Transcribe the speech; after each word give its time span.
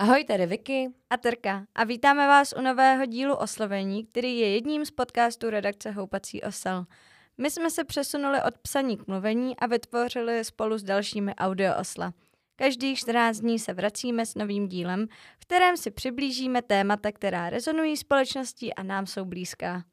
Ahoj, 0.00 0.24
tady 0.24 0.46
Vicky 0.46 0.88
a 1.10 1.16
Terka 1.16 1.64
a 1.74 1.84
vítáme 1.84 2.26
vás 2.26 2.54
u 2.58 2.60
nového 2.60 3.06
dílu 3.06 3.34
Oslovení, 3.34 4.06
který 4.06 4.38
je 4.38 4.54
jedním 4.54 4.84
z 4.84 4.90
podcastů 4.90 5.50
redakce 5.50 5.90
Houpací 5.90 6.42
osel. 6.42 6.84
My 7.38 7.50
jsme 7.50 7.70
se 7.70 7.84
přesunuli 7.84 8.38
od 8.46 8.58
psaní 8.58 8.96
k 8.96 9.06
mluvení 9.06 9.56
a 9.56 9.66
vytvořili 9.66 10.44
spolu 10.44 10.78
s 10.78 10.82
dalšími 10.82 11.34
audio 11.34 11.76
osla. 11.80 12.12
Každých 12.56 12.98
14 12.98 13.38
dní 13.38 13.58
se 13.58 13.72
vracíme 13.72 14.26
s 14.26 14.34
novým 14.34 14.68
dílem, 14.68 15.06
v 15.38 15.44
kterém 15.44 15.76
si 15.76 15.90
přiblížíme 15.90 16.62
témata, 16.62 17.12
která 17.12 17.50
rezonují 17.50 17.96
společností 17.96 18.74
a 18.74 18.82
nám 18.82 19.06
jsou 19.06 19.24
blízká. 19.24 19.84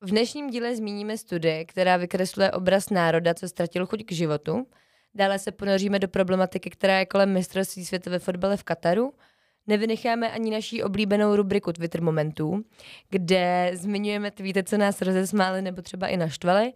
V 0.00 0.10
dnešním 0.10 0.50
díle 0.50 0.76
zmíníme 0.76 1.18
studii, 1.18 1.64
která 1.64 1.96
vykresluje 1.96 2.52
obraz 2.52 2.90
národa, 2.90 3.34
co 3.34 3.48
ztratil 3.48 3.86
chuť 3.86 4.04
k 4.04 4.12
životu. 4.12 4.66
Dále 5.14 5.38
se 5.38 5.52
ponoříme 5.52 5.98
do 5.98 6.08
problematiky, 6.08 6.70
která 6.70 6.98
je 6.98 7.06
kolem 7.06 7.32
mistrovství 7.32 7.84
světa 7.84 8.10
ve 8.10 8.18
fotbale 8.18 8.56
v 8.56 8.64
Kataru– 8.64 9.14
Nevynecháme 9.66 10.30
ani 10.30 10.50
naší 10.50 10.82
oblíbenou 10.82 11.36
rubriku 11.36 11.72
Twitter 11.72 12.02
momentů, 12.02 12.64
kde 13.10 13.70
zmiňujeme 13.74 14.30
tweety, 14.30 14.64
co 14.64 14.78
nás 14.78 15.02
rozesmály 15.02 15.62
nebo 15.62 15.82
třeba 15.82 16.08
i 16.08 16.16
naštvali. 16.16 16.72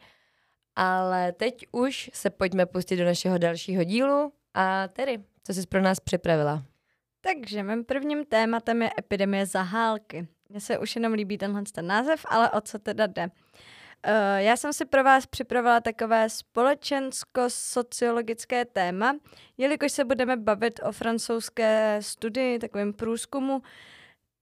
Ale 0.77 1.33
teď 1.33 1.67
už 1.73 2.11
se 2.15 2.31
pojďme 2.31 2.67
pustit 2.67 2.97
do 2.97 3.05
našeho 3.05 3.39
dalšího 3.39 3.85
dílu 3.85 4.33
a 4.55 4.89
tedy, 4.89 5.19
co 5.45 5.55
jsi 5.55 5.67
pro 5.67 5.83
nás 5.83 6.01
připravila? 6.01 6.65
Takže 7.21 7.63
mým 7.63 7.85
prvním 7.85 8.25
tématem 8.25 8.83
je 8.83 8.91
epidemie 8.99 9.47
zahálky. 9.47 10.29
Mně 10.49 10.61
se 10.61 10.79
už 10.79 10.97
jenom 10.97 11.13
líbí 11.13 11.39
tenhle 11.39 11.63
ten 11.73 11.87
název, 11.87 12.27
ale 12.29 12.51
o 12.51 12.61
co 12.61 12.79
teda 12.79 13.07
jde? 13.07 13.31
Uh, 14.07 14.13
já 14.37 14.57
jsem 14.57 14.73
si 14.73 14.85
pro 14.85 15.05
vás 15.05 15.27
připravila 15.27 15.81
takové 15.81 16.29
společensko-sociologické 16.29 18.65
téma, 18.65 19.17
jelikož 19.57 19.93
se 19.93 20.05
budeme 20.05 20.37
bavit 20.37 20.81
o 20.83 20.93
francouzské 20.93 21.99
studii, 22.03 22.59
takovém 22.59 22.93
průzkumu. 22.93 23.63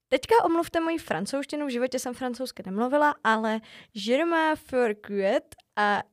Teďka 0.09 0.35
omluvte 0.45 0.81
moji 0.81 0.99
francouzštinu, 0.99 1.67
v 1.67 1.71
životě 1.71 1.99
jsem 1.99 2.15
francouzsky 2.15 2.63
nemluvila, 2.67 3.15
ale 3.25 3.61
Jeremy 3.95 4.53
Fourcuet 4.55 5.57
a 5.77 6.03
uh, 6.03 6.05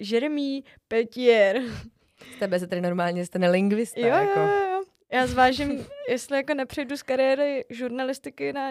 Jeremy 0.00 0.62
Petier. 0.88 1.62
Z 2.36 2.38
tebe 2.38 2.58
se 2.58 2.66
tady 2.66 2.80
normálně 2.80 3.26
stane 3.26 3.50
lingvista. 3.50 4.00
Jo, 4.00 4.06
jako. 4.06 4.40
jo, 4.40 4.46
jo. 4.46 4.82
Já 5.12 5.26
zvážím, 5.26 5.86
jestli 6.08 6.36
jako 6.36 6.54
nepřejdu 6.54 6.96
z 6.96 7.02
kariéry 7.02 7.64
žurnalistiky 7.70 8.52
na 8.52 8.70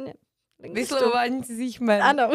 Vyslovování 0.69 1.43
cizích 1.43 1.81
jmen. 1.81 2.03
Ano. 2.03 2.29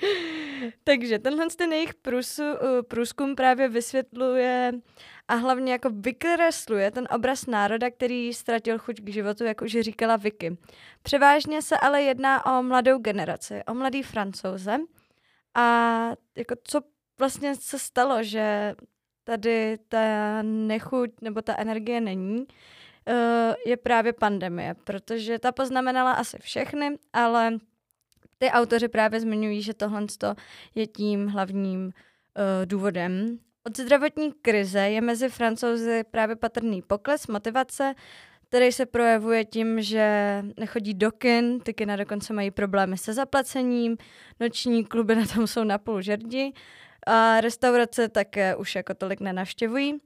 Takže 0.84 1.18
tenhle 1.18 1.46
ten 1.56 1.72
jejich 1.72 1.94
průsu, 1.94 2.42
uh, 2.42 2.82
průzkum 2.88 3.34
právě 3.34 3.68
vysvětluje 3.68 4.72
a 5.28 5.34
hlavně 5.34 5.72
jako 5.72 5.90
vykresluje 5.92 6.90
ten 6.90 7.08
obraz 7.14 7.46
národa, 7.46 7.90
který 7.90 8.34
ztratil 8.34 8.78
chuť 8.78 9.00
k 9.00 9.08
životu, 9.08 9.44
jak 9.44 9.62
už 9.62 9.76
říkala 9.80 10.16
Vicky. 10.16 10.56
Převážně 11.02 11.62
se 11.62 11.78
ale 11.78 12.02
jedná 12.02 12.46
o 12.46 12.62
mladou 12.62 12.98
generaci, 12.98 13.62
o 13.68 13.74
mladý 13.74 14.02
francouze. 14.02 14.76
A 15.54 15.64
jako 16.36 16.54
co 16.64 16.80
vlastně 17.18 17.54
se 17.54 17.78
stalo, 17.78 18.22
že 18.22 18.74
tady 19.24 19.78
ta 19.88 19.98
nechuť 20.42 21.10
nebo 21.20 21.42
ta 21.42 21.58
energie 21.58 22.00
není, 22.00 22.46
je 23.66 23.76
právě 23.76 24.12
pandemie, 24.12 24.74
protože 24.84 25.38
ta 25.38 25.52
poznamenala 25.52 26.12
asi 26.12 26.36
všechny, 26.40 26.98
ale 27.12 27.58
ty 28.38 28.50
autoři 28.50 28.88
právě 28.88 29.20
zmiňují, 29.20 29.62
že 29.62 29.74
tohle 29.74 30.06
je 30.74 30.86
tím 30.86 31.26
hlavním 31.26 31.84
uh, 31.84 31.92
důvodem. 32.64 33.38
Od 33.66 33.76
zdravotní 33.78 34.32
krize 34.32 34.80
je 34.80 35.00
mezi 35.00 35.28
francouzi 35.28 36.04
právě 36.10 36.36
patrný 36.36 36.82
pokles 36.82 37.26
motivace, 37.26 37.94
který 38.48 38.72
se 38.72 38.86
projevuje 38.86 39.44
tím, 39.44 39.82
že 39.82 40.42
nechodí 40.56 40.94
do 40.94 41.12
kin, 41.12 41.60
ty 41.60 41.74
kina 41.74 41.96
dokonce 41.96 42.32
mají 42.32 42.50
problémy 42.50 42.98
se 42.98 43.12
zaplacením, 43.12 43.96
noční 44.40 44.84
kluby 44.84 45.14
na 45.14 45.26
tom 45.26 45.46
jsou 45.46 45.64
na 45.64 45.78
půl 45.78 46.02
žerdi 46.02 46.52
a 47.06 47.40
restaurace 47.40 48.08
také 48.08 48.56
už 48.56 48.74
jako 48.74 48.94
tolik 48.94 49.20
nenavštěvují. 49.20 50.00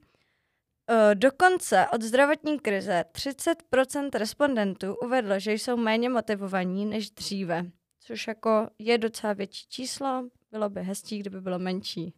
Eh, 0.89 1.15
dokonce 1.15 1.87
od 1.93 2.01
zdravotní 2.01 2.59
krize 2.59 3.05
30% 3.11 4.09
respondentů 4.15 4.95
uvedlo, 4.95 5.39
že 5.39 5.53
jsou 5.53 5.77
méně 5.77 6.09
motivovaní 6.09 6.85
než 6.85 7.11
dříve, 7.11 7.65
což 7.99 8.27
jako 8.27 8.67
je 8.79 8.97
docela 8.97 9.33
větší 9.33 9.65
číslo, 9.69 10.29
bylo 10.51 10.69
by 10.69 10.83
hezčí, 10.83 11.19
kdyby 11.19 11.41
bylo 11.41 11.59
menší. 11.59 12.13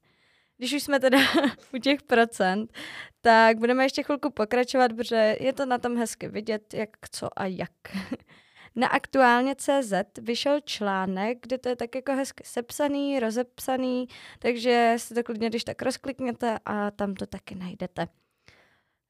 Když 0.57 0.73
už 0.73 0.83
jsme 0.83 0.99
teda 0.99 1.17
u 1.73 1.77
těch 1.77 2.03
procent, 2.03 2.73
tak 3.21 3.57
budeme 3.57 3.83
ještě 3.83 4.03
chvilku 4.03 4.31
pokračovat, 4.31 4.93
protože 4.93 5.37
je 5.39 5.53
to 5.53 5.65
na 5.65 5.77
tom 5.77 5.97
hezky 5.97 6.27
vidět, 6.27 6.73
jak 6.73 6.89
co 7.11 7.39
a 7.39 7.45
jak. 7.45 7.71
Na 8.75 8.87
aktuálně 8.87 9.55
CZ 9.55 9.93
vyšel 10.21 10.59
článek, 10.61 11.37
kde 11.41 11.57
to 11.57 11.69
je 11.69 11.75
tak 11.75 11.95
jako 11.95 12.11
hezky 12.11 12.43
sepsaný, 12.45 13.19
rozepsaný, 13.19 14.07
takže 14.39 14.93
si 14.97 15.13
to 15.13 15.23
klidně 15.23 15.49
když 15.49 15.63
tak 15.63 15.81
rozklikněte 15.81 16.59
a 16.65 16.91
tam 16.91 17.15
to 17.15 17.25
taky 17.25 17.55
najdete. 17.55 18.07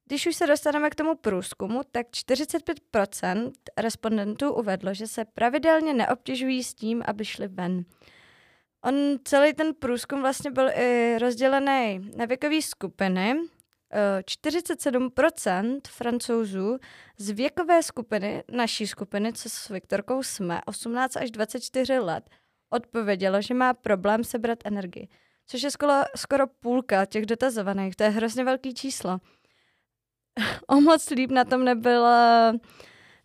Když 0.07 0.27
už 0.27 0.35
se 0.35 0.47
dostaneme 0.47 0.89
k 0.89 0.95
tomu 0.95 1.15
průzkumu, 1.15 1.81
tak 1.91 2.07
45% 2.07 3.51
respondentů 3.77 4.53
uvedlo, 4.53 4.93
že 4.93 5.07
se 5.07 5.25
pravidelně 5.25 5.93
neobtěžují 5.93 6.63
s 6.63 6.73
tím, 6.73 7.03
aby 7.05 7.25
šli 7.25 7.47
ven. 7.47 7.85
On 8.83 8.95
celý 9.23 9.53
ten 9.53 9.73
průzkum 9.73 10.21
vlastně 10.21 10.51
byl 10.51 10.69
i 10.69 11.17
rozdělený 11.19 12.11
na 12.17 12.25
věkové 12.25 12.61
skupiny. 12.61 13.35
47% 14.21 15.79
francouzů 15.87 16.77
z 17.17 17.29
věkové 17.29 17.83
skupiny, 17.83 18.43
naší 18.51 18.87
skupiny, 18.87 19.33
co 19.33 19.49
s 19.49 19.69
Viktorkou 19.69 20.23
jsme, 20.23 20.61
18 20.65 21.17
až 21.17 21.31
24 21.31 21.99
let, 21.99 22.29
odpovědělo, 22.69 23.41
že 23.41 23.53
má 23.53 23.73
problém 23.73 24.23
sebrat 24.23 24.59
energii. 24.65 25.07
Což 25.47 25.61
je 25.61 25.71
skoro, 25.71 25.93
skoro 26.15 26.47
půlka 26.47 27.05
těch 27.05 27.25
dotazovaných. 27.25 27.95
To 27.95 28.03
je 28.03 28.09
hrozně 28.09 28.43
velký 28.43 28.73
číslo. 28.73 29.19
o 30.67 30.81
moc 30.81 31.09
líp 31.09 31.31
na 31.31 31.43
tom 31.43 31.65
nebyla, 31.65 32.53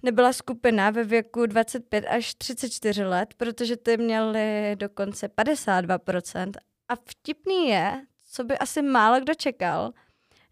nebyla 0.02 0.32
skupina 0.32 0.90
ve 0.90 1.04
věku 1.04 1.46
25 1.46 2.06
až 2.06 2.34
34 2.34 3.04
let, 3.04 3.34
protože 3.36 3.76
ty 3.76 3.96
měli 3.96 4.76
dokonce 4.76 5.28
52%. 5.28 6.52
A 6.88 6.96
vtipný 6.96 7.68
je, 7.68 8.06
co 8.32 8.44
by 8.44 8.58
asi 8.58 8.82
málo 8.82 9.20
kdo 9.20 9.34
čekal, 9.34 9.92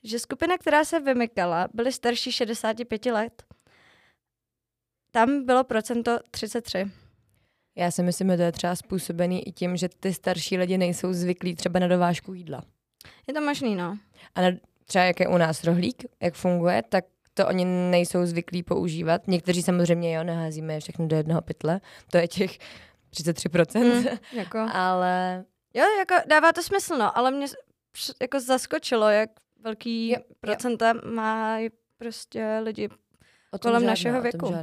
že 0.05 0.19
skupina, 0.19 0.59
která 0.59 0.85
se 0.85 1.01
vymykala, 1.01 1.69
byly 1.75 1.93
starší 1.93 2.33
65 2.33 3.07
let. 3.07 3.43
Tam 5.11 5.45
bylo 5.45 5.65
procento 5.65 6.19
33. 6.31 6.91
Já 7.77 7.91
si 7.91 8.03
myslím, 8.03 8.31
že 8.31 8.37
to 8.37 8.43
je 8.43 8.53
třeba 8.53 8.77
způsobený 8.77 9.49
i 9.49 9.53
tím, 9.53 9.77
že 9.77 9.89
ty 9.89 10.15
starší 10.15 10.59
lidi 10.59 10.79
nejsou 10.79 11.13
zvyklí 11.13 11.55
třeba 11.55 11.81
na 11.81 11.89
dovážku 11.89 12.35
jídla. 12.35 12.63
Je 13.27 13.35
to 13.35 13.41
možný, 13.41 13.75
no. 13.75 13.99
A 14.35 14.41
na, 14.41 14.49
třeba 14.89 15.05
jak 15.05 15.21
je 15.21 15.29
u 15.29 15.37
nás 15.37 15.65
rohlík, 15.65 16.05
jak 16.21 16.35
funguje, 16.35 16.83
tak 16.89 17.05
to 17.35 17.47
oni 17.47 17.65
nejsou 17.65 18.27
zvyklí 18.27 18.63
používat. 18.63 19.29
Někteří 19.29 19.63
samozřejmě 19.63 20.17
jo, 20.17 20.25
naházíme 20.25 20.75
je 20.75 20.81
všechno 20.81 21.07
do 21.07 21.17
jednoho 21.17 21.43
pytle. 21.43 21.81
To 22.11 22.19
je 22.19 22.29
těch 22.29 22.59
33%. 23.13 23.85
Mm, 23.85 24.05
jako. 24.33 24.59
ale... 24.73 25.45
Jo, 25.75 25.85
jako 25.99 26.15
dává 26.29 26.53
to 26.53 26.63
smysl, 26.63 26.97
no, 26.97 27.19
ale 27.19 27.31
mě 27.31 27.47
jako 28.21 28.41
zaskočilo, 28.41 29.09
jak 29.09 29.31
velký 29.61 30.11
jo, 30.11 30.19
procenta 30.41 30.89
jo. 30.89 31.01
má 31.11 31.59
prostě 31.99 32.61
lidi 32.63 32.89
o 33.51 33.59
kolem 33.59 33.81
žádná, 33.81 33.91
našeho 33.91 34.23
věku. 34.23 34.55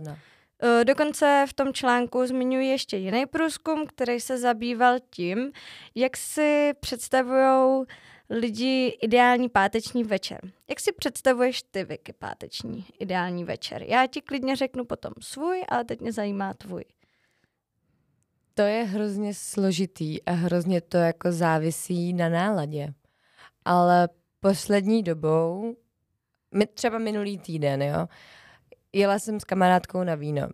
Eh, 0.63 0.85
dokonce 0.85 1.45
v 1.49 1.53
tom 1.53 1.73
článku 1.73 2.25
zmiňuji 2.25 2.67
ještě 2.67 2.97
jiný 2.97 3.25
průzkum, 3.25 3.87
který 3.87 4.19
se 4.19 4.37
zabýval 4.37 4.97
tím, 5.09 5.51
jak 5.95 6.17
si 6.17 6.73
představují 6.79 7.85
lidi 8.29 8.97
ideální 9.01 9.49
páteční 9.49 10.03
večer. 10.03 10.39
Jak 10.69 10.79
si 10.79 10.91
představuješ 10.91 11.63
ty, 11.71 11.83
Vicky, 11.83 12.13
páteční 12.13 12.85
ideální 12.99 13.43
večer? 13.43 13.83
Já 13.83 14.07
ti 14.07 14.21
klidně 14.21 14.55
řeknu 14.55 14.85
potom 14.85 15.13
svůj, 15.21 15.63
ale 15.69 15.83
teď 15.83 16.01
mě 16.01 16.11
zajímá 16.11 16.53
tvůj. 16.53 16.83
To 18.53 18.61
je 18.61 18.83
hrozně 18.83 19.33
složitý 19.33 20.23
a 20.23 20.31
hrozně 20.31 20.81
to 20.81 20.97
jako 20.97 21.31
závisí 21.31 22.13
na 22.13 22.29
náladě. 22.29 22.93
Ale 23.65 24.09
poslední 24.39 25.03
dobou, 25.03 25.75
třeba 26.73 26.97
minulý 26.97 27.37
týden, 27.37 27.81
jo, 27.81 28.07
jela 28.93 29.19
jsem 29.19 29.39
s 29.39 29.43
kamarádkou 29.43 30.03
na 30.03 30.15
víno 30.15 30.49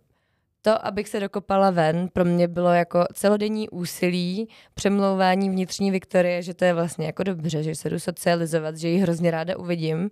to, 0.62 0.86
abych 0.86 1.08
se 1.08 1.20
dokopala 1.20 1.70
ven, 1.70 2.08
pro 2.08 2.24
mě 2.24 2.48
bylo 2.48 2.72
jako 2.72 3.04
celodenní 3.14 3.68
úsilí, 3.68 4.48
přemlouvání 4.74 5.50
vnitřní 5.50 5.90
Viktorie, 5.90 6.42
že 6.42 6.54
to 6.54 6.64
je 6.64 6.74
vlastně 6.74 7.06
jako 7.06 7.22
dobře, 7.22 7.62
že 7.62 7.74
se 7.74 7.90
jdu 7.90 7.98
socializovat, 7.98 8.76
že 8.76 8.88
ji 8.88 8.98
hrozně 8.98 9.30
ráda 9.30 9.58
uvidím. 9.58 10.10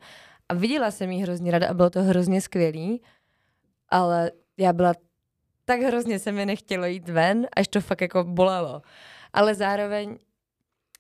A 0.49 0.55
viděla 0.55 0.91
jsem 0.91 1.11
ji 1.11 1.23
hrozně 1.23 1.51
ráda 1.51 1.69
a 1.69 1.75
bylo 1.75 1.91
to 1.91 2.03
hrozně 2.03 2.41
skvělý, 2.41 3.03
ale 3.89 4.31
já 4.59 4.73
byla 4.73 4.95
tak 5.65 5.81
hrozně 5.81 6.19
se 6.19 6.33
mi 6.33 6.47
nechtělo 6.47 6.87
jít 6.87 7.09
ven, 7.09 7.47
až 7.57 7.69
to 7.69 7.81
fakt 7.81 8.01
jako 8.01 8.25
bolelo. 8.25 8.83
Ale 9.33 9.55
zároveň 9.55 10.19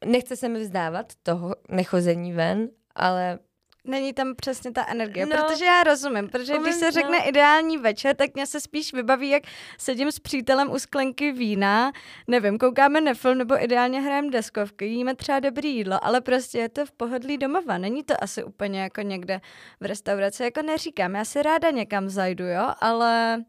nechce 0.04 0.36
se 0.36 0.48
mi 0.48 0.60
vzdávat 0.60 1.12
toho 1.22 1.54
nechození 1.68 2.32
ven, 2.32 2.68
ale 2.94 3.38
není 3.84 4.12
tam 4.12 4.34
přesně 4.34 4.72
ta 4.72 4.86
energie, 4.88 5.26
No. 5.26 5.36
no, 5.36 5.42
protože 5.44 5.64
já 5.64 5.82
rozumím, 5.82 6.28
protože 6.28 6.58
když 6.58 6.74
se 6.74 6.80
Moment, 6.80 6.92
řekne 6.92 7.18
no. 7.18 7.28
ideální 7.28 7.78
večer, 7.78 8.16
tak 8.16 8.34
mě 8.34 8.46
se 8.46 8.60
spíš 8.60 8.92
vybaví, 8.92 9.28
jak 9.30 9.42
sedím 9.78 10.12
s 10.12 10.18
přítelem 10.18 10.70
u 10.72 10.78
sklenky 10.78 11.32
vína, 11.32 11.92
nevím, 12.28 12.58
koukáme 12.58 13.00
na 13.00 13.14
film 13.14 13.38
nebo 13.38 13.64
ideálně 13.64 14.00
hrajeme 14.00 14.30
deskovky, 14.30 14.86
jíme 14.86 15.14
třeba 15.14 15.40
dobrý 15.40 15.76
jídlo, 15.76 16.04
ale 16.04 16.20
prostě 16.20 16.58
je 16.58 16.68
to 16.68 16.86
v 16.86 16.92
pohodlí 16.92 17.38
domova, 17.38 17.78
není 17.78 18.04
to 18.04 18.22
asi 18.22 18.44
úplně 18.44 18.80
jako 18.80 19.00
někde 19.00 19.40
v 19.80 19.84
restauraci, 19.84 20.42
jako 20.42 20.62
neříkám, 20.62 21.14
já 21.14 21.24
si 21.24 21.42
ráda 21.42 21.70
někam 21.70 22.08
zajdu, 22.08 22.44
jo, 22.46 22.68
ale 22.80 23.44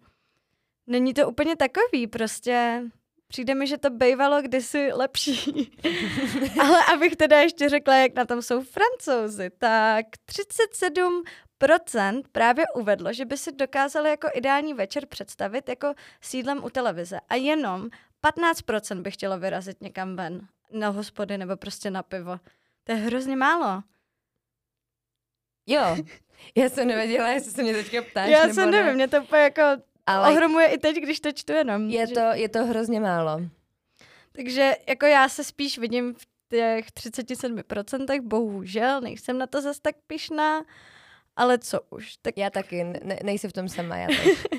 není 0.87 1.13
to 1.13 1.29
úplně 1.29 1.55
takový, 1.55 2.07
prostě 2.07 2.81
přijde 3.31 3.55
mi, 3.55 3.67
že 3.67 3.77
to 3.77 3.89
bývalo 3.89 4.41
kdysi 4.41 4.89
lepší. 4.93 5.71
Ale 6.61 6.79
abych 6.93 7.15
teda 7.15 7.39
ještě 7.39 7.69
řekla, 7.69 7.95
jak 7.95 8.13
na 8.15 8.25
tom 8.25 8.41
jsou 8.41 8.63
francouzi, 8.63 9.49
tak 9.57 10.05
37% 11.61 12.23
právě 12.31 12.65
uvedlo, 12.75 13.13
že 13.13 13.25
by 13.25 13.37
si 13.37 13.51
dokázali 13.51 14.09
jako 14.09 14.27
ideální 14.33 14.73
večer 14.73 15.05
představit 15.05 15.69
jako 15.69 15.93
sídlem 16.21 16.63
u 16.63 16.69
televize. 16.69 17.19
A 17.29 17.35
jenom 17.35 17.89
15% 18.37 19.01
by 19.01 19.11
chtělo 19.11 19.39
vyrazit 19.39 19.81
někam 19.81 20.15
ven, 20.15 20.47
na 20.71 20.89
hospody 20.89 21.37
nebo 21.37 21.57
prostě 21.57 21.91
na 21.91 22.03
pivo. 22.03 22.39
To 22.83 22.91
je 22.91 22.97
hrozně 22.97 23.35
málo. 23.35 23.83
Jo, 25.67 25.97
já 26.55 26.69
jsem 26.69 26.87
nevěděla, 26.87 27.29
jestli 27.29 27.51
se 27.51 27.63
mě 27.63 27.73
teďka 27.73 28.01
ptáš, 28.01 28.29
Já 28.29 28.41
nebo 28.41 28.53
se 28.53 28.65
ne. 28.65 28.71
nevím, 28.71 28.93
mě 28.93 29.07
to 29.07 29.21
úplně 29.21 29.41
jako 29.41 29.61
ale 30.05 30.31
ohromuje 30.31 30.67
i 30.67 30.77
teď, 30.77 30.95
když 30.95 31.19
to 31.19 31.31
čtu 31.31 31.53
jenom. 31.53 31.89
je 31.89 32.07
že- 32.07 32.13
to, 32.13 32.19
je 32.33 32.49
to 32.49 32.65
hrozně 32.65 32.99
málo. 32.99 33.41
Takže 34.31 34.71
jako 34.89 35.05
já 35.05 35.29
se 35.29 35.43
spíš 35.43 35.77
vidím 35.77 36.13
v 36.13 36.25
těch 36.49 36.85
37%, 36.91 38.21
bohužel, 38.21 39.01
nejsem 39.01 39.37
na 39.37 39.47
to 39.47 39.61
zas 39.61 39.79
tak 39.79 39.95
pišná, 40.07 40.61
ale 41.35 41.57
co 41.59 41.79
už. 41.89 42.17
Tak, 42.21 42.37
Já 42.37 42.49
taky, 42.49 42.83
ne, 42.83 43.19
nejsi 43.23 43.47
v 43.47 43.53
tom 43.53 43.69
sama, 43.69 43.97
já 43.97 44.07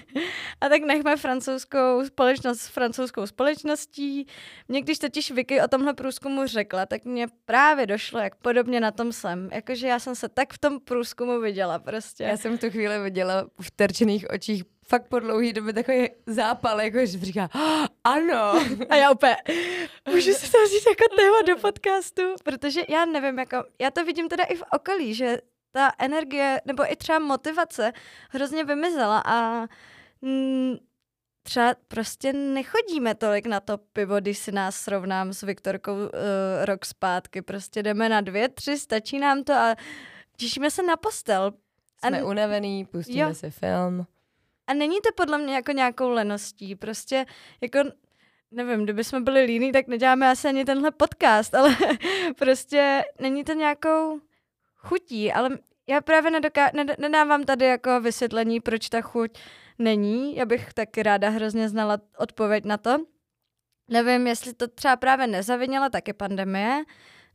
a 0.61 0.69
tak 0.69 0.83
nechme 0.83 1.17
francouzskou 1.17 2.05
společnost 2.07 2.59
s 2.61 2.67
francouzskou 2.69 3.27
společností. 3.27 4.27
Mě 4.69 4.83
když 4.83 4.99
totiž 4.99 5.31
Vicky 5.31 5.61
o 5.61 5.69
tomhle 5.69 5.95
průzkumu 5.95 6.47
řekla, 6.47 6.87
tak 6.87 7.05
mě 7.05 7.27
právě 7.45 7.87
došlo, 7.87 8.19
jak 8.21 8.35
podobně 8.35 8.81
na 8.81 8.91
tom 8.91 9.13
jsem. 9.13 9.49
Jakože 9.53 9.89
já 9.89 9.99
jsem 9.99 10.15
se 10.15 10.29
tak 10.29 10.53
v 10.53 10.59
tom 10.59 10.81
průzkumu 10.81 11.41
viděla 11.41 11.79
prostě. 11.79 12.25
Já 12.25 12.37
jsem 12.37 12.59
tu 12.59 12.71
chvíli 12.71 12.99
viděla 13.03 13.47
v 13.61 13.71
terčených 13.71 14.31
očích 14.31 14.65
fakt 14.93 15.09
po 15.09 15.19
dlouhý 15.19 15.53
době 15.53 15.73
takový 15.73 16.09
zápal, 16.27 16.81
jako 16.81 16.99
že 16.99 17.07
říká, 17.19 17.49
"Ah, 17.55 17.87
ano. 18.05 18.53
A 18.91 18.95
já 18.97 19.11
opět, 19.11 19.37
můžu 20.09 20.33
si 20.33 20.53
to 20.53 20.59
vzít 20.65 20.87
jako 20.89 21.17
téma 21.17 21.43
do 21.47 21.57
podcastu, 21.61 22.23
protože 22.45 22.81
já 22.89 23.05
nevím, 23.05 23.39
jako, 23.39 23.65
já 23.81 23.91
to 23.91 24.05
vidím 24.05 24.29
teda 24.29 24.45
i 24.45 24.57
v 24.57 24.63
okolí, 24.73 25.15
že 25.15 25.39
ta 25.73 25.93
energie, 25.99 26.61
nebo 26.65 26.93
i 26.93 26.97
třeba 26.97 27.19
motivace 27.19 27.93
hrozně 28.31 28.65
vymizela 28.65 29.23
a 29.27 29.67
mm, 30.21 30.75
třeba 31.43 31.75
prostě 31.89 32.33
nechodíme 32.33 33.15
tolik 33.15 33.47
na 33.47 33.61
to 33.61 33.79
pivo, 33.79 34.21
když 34.21 34.39
si 34.39 34.53
nás 34.53 34.77
srovnám 34.77 35.33
s 35.33 35.43
Viktorkou 35.43 35.95
uh, 35.95 36.09
rok 36.65 36.85
zpátky. 36.85 37.43
Prostě 37.43 37.83
jdeme 37.83 38.09
na 38.09 38.21
dvě, 38.21 38.49
tři, 38.49 38.79
stačí 38.79 39.19
nám 39.19 39.45
to 39.45 39.53
a 39.53 39.77
těšíme 40.37 40.71
se 40.71 40.83
na 40.83 40.97
postel. 40.97 41.53
A 42.03 42.09
Jsme 42.09 42.19
n- 42.19 42.25
unavený, 42.25 42.85
pustíme 42.85 43.21
Jo. 43.29 43.35
si 43.35 43.51
film. 43.51 44.07
A 44.67 44.75
není 44.75 44.97
to 45.01 45.09
podle 45.17 45.39
mě 45.39 45.55
jako 45.55 45.73
nějakou 45.73 46.11
leností, 46.11 46.77
prostě 46.77 47.27
jako 47.61 47.79
nevím, 48.51 48.85
kdyby 48.85 49.05
jsme 49.05 49.21
byli 49.21 49.43
líní, 49.43 49.73
tak 49.73 49.87
neděláme 49.87 50.31
asi 50.31 50.49
ani 50.49 50.65
tenhle 50.65 50.91
podcast, 50.91 51.55
ale 51.55 51.77
prostě 52.39 53.05
není 53.21 53.45
to 53.45 53.53
nějakou 53.53 54.21
chutí, 54.77 55.33
ale 55.33 55.59
já 55.87 56.01
právě 56.01 56.31
nedoká- 56.31 56.73
ned- 56.73 56.95
nedávám 56.99 57.45
tady 57.45 57.67
jako 57.67 58.01
vysvětlení, 58.01 58.61
proč 58.61 58.89
ta 58.89 59.01
chuť 59.01 59.39
není. 59.79 60.37
Já 60.37 60.47
bych 60.47 60.75
taky 60.75 61.03
ráda 61.03 61.29
hrozně 61.29 61.69
znala 61.69 61.99
odpověď 62.19 62.65
na 62.65 62.77
to. 62.77 62.97
Nevím, 63.89 64.27
jestli 64.27 64.55
to 64.55 64.69
třeba 64.69 64.97
právě 64.97 65.27
nezavinila 65.27 65.89
taky 65.89 66.13
pandemie, 66.13 66.85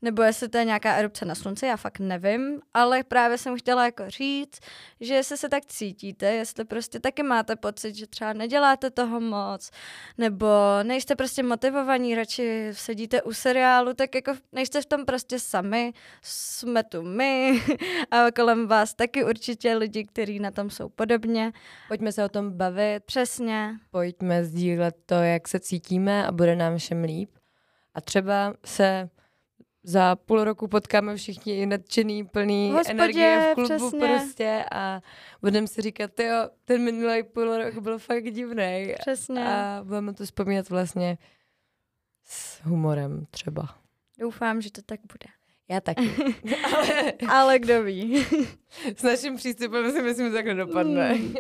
nebo 0.02 0.22
jestli 0.24 0.50
to 0.50 0.58
je 0.58 0.66
nějaká 0.66 0.96
erupce 0.96 1.26
na 1.26 1.36
slunci, 1.36 1.66
já 1.66 1.78
fakt 1.78 2.00
nevím, 2.00 2.62
ale 2.74 3.04
právě 3.04 3.38
jsem 3.38 3.58
chtěla 3.58 3.86
jako 3.86 4.10
říct, 4.10 4.60
že 5.02 5.14
jestli 5.14 5.38
se 5.38 5.50
tak 5.50 5.66
cítíte, 5.66 6.34
jestli 6.34 6.66
prostě 6.66 7.00
taky 7.00 7.24
máte 7.24 7.56
pocit, 7.56 7.96
že 7.96 8.08
třeba 8.08 8.34
neděláte 8.34 8.90
toho 8.90 9.20
moc, 9.20 9.70
nebo 10.18 10.48
nejste 10.84 11.16
prostě 11.16 11.44
motivovaní, 11.44 12.16
radši 12.16 12.70
sedíte 12.72 13.22
u 13.22 13.34
seriálu, 13.34 13.94
tak 13.94 14.16
jako 14.16 14.34
nejste 14.52 14.82
v 14.82 14.86
tom 14.86 15.06
prostě 15.06 15.40
sami, 15.40 15.94
jsme 16.22 16.84
tu 16.84 17.02
my 17.04 17.62
a 18.12 18.32
kolem 18.32 18.68
vás 18.68 18.94
taky 18.94 19.24
určitě 19.26 19.76
lidi, 19.76 20.06
kteří 20.06 20.40
na 20.40 20.52
tom 20.52 20.70
jsou 20.70 20.90
podobně. 20.90 21.52
Pojďme 21.88 22.12
se 22.12 22.26
o 22.26 22.30
tom 22.30 22.52
bavit, 22.52 23.04
Přesně. 23.06 23.70
pojďme 23.92 24.44
sdílet 24.44 24.96
to, 25.06 25.16
jak 25.16 25.48
se 25.48 25.60
cítíme 25.60 26.28
a 26.28 26.32
bude 26.32 26.56
nám 26.56 26.78
všem 26.78 27.04
líp. 27.04 27.30
A 27.94 28.02
třeba 28.02 28.54
se 28.66 29.10
za 29.88 30.16
půl 30.16 30.44
roku 30.44 30.68
potkáme 30.68 31.16
všichni 31.16 31.66
nadšený, 31.66 32.26
plný 32.26 32.72
hospodě, 32.72 32.92
energie 32.92 33.52
v 33.52 33.56
klubu 33.56 33.68
přesně. 33.68 34.00
prostě 34.00 34.66
a 34.72 35.02
budeme 35.42 35.68
si 35.68 35.82
říkat, 35.82 36.20
jo, 36.20 36.50
ten 36.66 36.84
minulý 36.84 37.24
půl 37.24 37.58
rok 37.58 37.78
byl 37.78 38.00
fakt 38.00 38.32
divný. 38.32 38.94
Přesně. 39.00 39.46
A 39.48 39.82
budeme 39.84 40.14
to 40.14 40.26
vzpomínat 40.26 40.70
vlastně 40.70 41.18
s 42.24 42.62
humorem 42.64 43.26
třeba. 43.32 43.76
Doufám, 44.20 44.62
že 44.62 44.72
to 44.72 44.82
tak 44.82 45.00
bude. 45.00 45.34
Já 45.70 45.82
taky. 45.82 46.10
Ale 46.78 47.14
Ale 47.30 47.60
kdo 47.60 47.84
ví. 47.84 48.26
s 48.96 49.04
naším 49.04 49.36
přístupem 49.36 49.92
si 49.92 50.02
myslím, 50.02 50.28
že 50.28 50.34
tak 50.34 50.46
nedopadne. 50.46 51.14
Mm. 51.14 51.36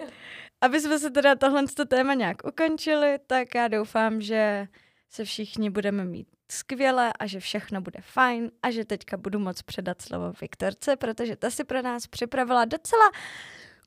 Aby 0.61 0.81
jsme 0.81 1.00
se 1.00 1.11
teda 1.11 1.35
tohle 1.35 1.63
téma 1.88 2.13
nějak 2.13 2.38
ukončili, 2.47 3.19
tak 3.27 3.55
já 3.55 3.67
doufám, 3.67 4.21
že 4.21 4.67
se 5.09 5.23
všichni 5.25 5.69
budeme 5.69 6.05
mít 6.05 6.27
skvěle 6.51 7.13
a 7.19 7.27
že 7.27 7.39
všechno 7.39 7.81
bude 7.81 7.99
fajn 8.01 8.51
a 8.63 8.71
že 8.71 8.85
teďka 8.85 9.17
budu 9.17 9.39
moc 9.39 9.61
předat 9.61 10.01
slovo 10.01 10.33
Viktorce, 10.41 10.95
protože 10.95 11.35
ta 11.35 11.49
si 11.49 11.63
pro 11.63 11.81
nás 11.81 12.07
připravila 12.07 12.65
docela 12.65 13.11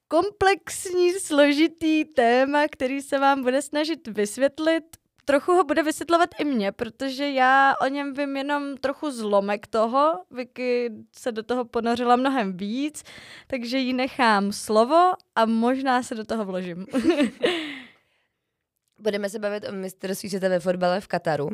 komplexní, 0.09 1.13
složitý 1.13 2.05
téma, 2.05 2.69
který 2.69 3.03
se 3.03 3.19
vám 3.19 3.43
bude 3.43 3.63
snažit 3.63 4.09
vysvětlit. 4.09 4.85
Trochu 5.25 5.53
ho 5.53 5.65
bude 5.65 5.83
vysvětlovat 5.83 6.31
i 6.39 6.45
mě, 6.45 6.73
protože 6.73 7.31
já 7.31 7.75
o 7.83 7.87
něm 7.87 8.15
vím 8.15 8.37
jenom 8.37 8.77
trochu 8.77 9.11
zlomek 9.11 9.67
toho. 9.67 10.25
Vicky 10.31 10.91
se 11.13 11.33
do 11.33 11.43
toho 11.43 11.65
ponořila 11.65 12.17
mnohem 12.17 12.57
víc, 12.57 13.03
takže 13.47 13.79
jí 13.79 13.93
nechám 13.93 14.53
slovo 14.53 15.13
a 15.35 15.47
možná 15.47 16.03
se 16.03 16.15
do 16.15 16.25
toho 16.25 16.45
vložím. 16.45 16.87
Budeme 18.99 19.31
se 19.31 19.39
bavit 19.39 19.69
o 19.69 19.73
mistrovství 19.73 20.29
světa 20.29 20.49
ve 20.49 20.61
fotbale 20.61 21.01
v 21.01 21.09
Kataru. 21.09 21.49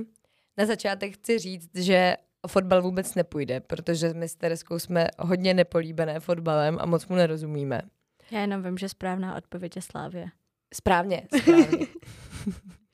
Na 0.59 0.67
začátek 0.67 1.15
chci 1.15 1.39
říct, 1.39 1.71
že 1.75 2.17
o 2.43 2.49
fotbal 2.49 2.83
vůbec 2.83 3.15
nepůjde, 3.15 3.61
protože 3.61 4.11
s 4.11 4.15
misterskou 4.15 4.79
jsme 4.79 5.09
hodně 5.19 5.55
nepolíbené 5.55 6.21
fotbalem 6.21 6.79
a 6.81 6.87
moc 6.87 7.07
mu 7.07 7.17
nerozumíme. 7.17 7.83
Já 8.31 8.41
jenom 8.41 8.63
vím, 8.63 8.79
že 8.79 8.89
správná 8.89 9.37
odpověď 9.37 9.77
je 9.77 9.83
Slávě. 9.83 10.27
Správně, 10.75 11.29
správně. 11.43 11.87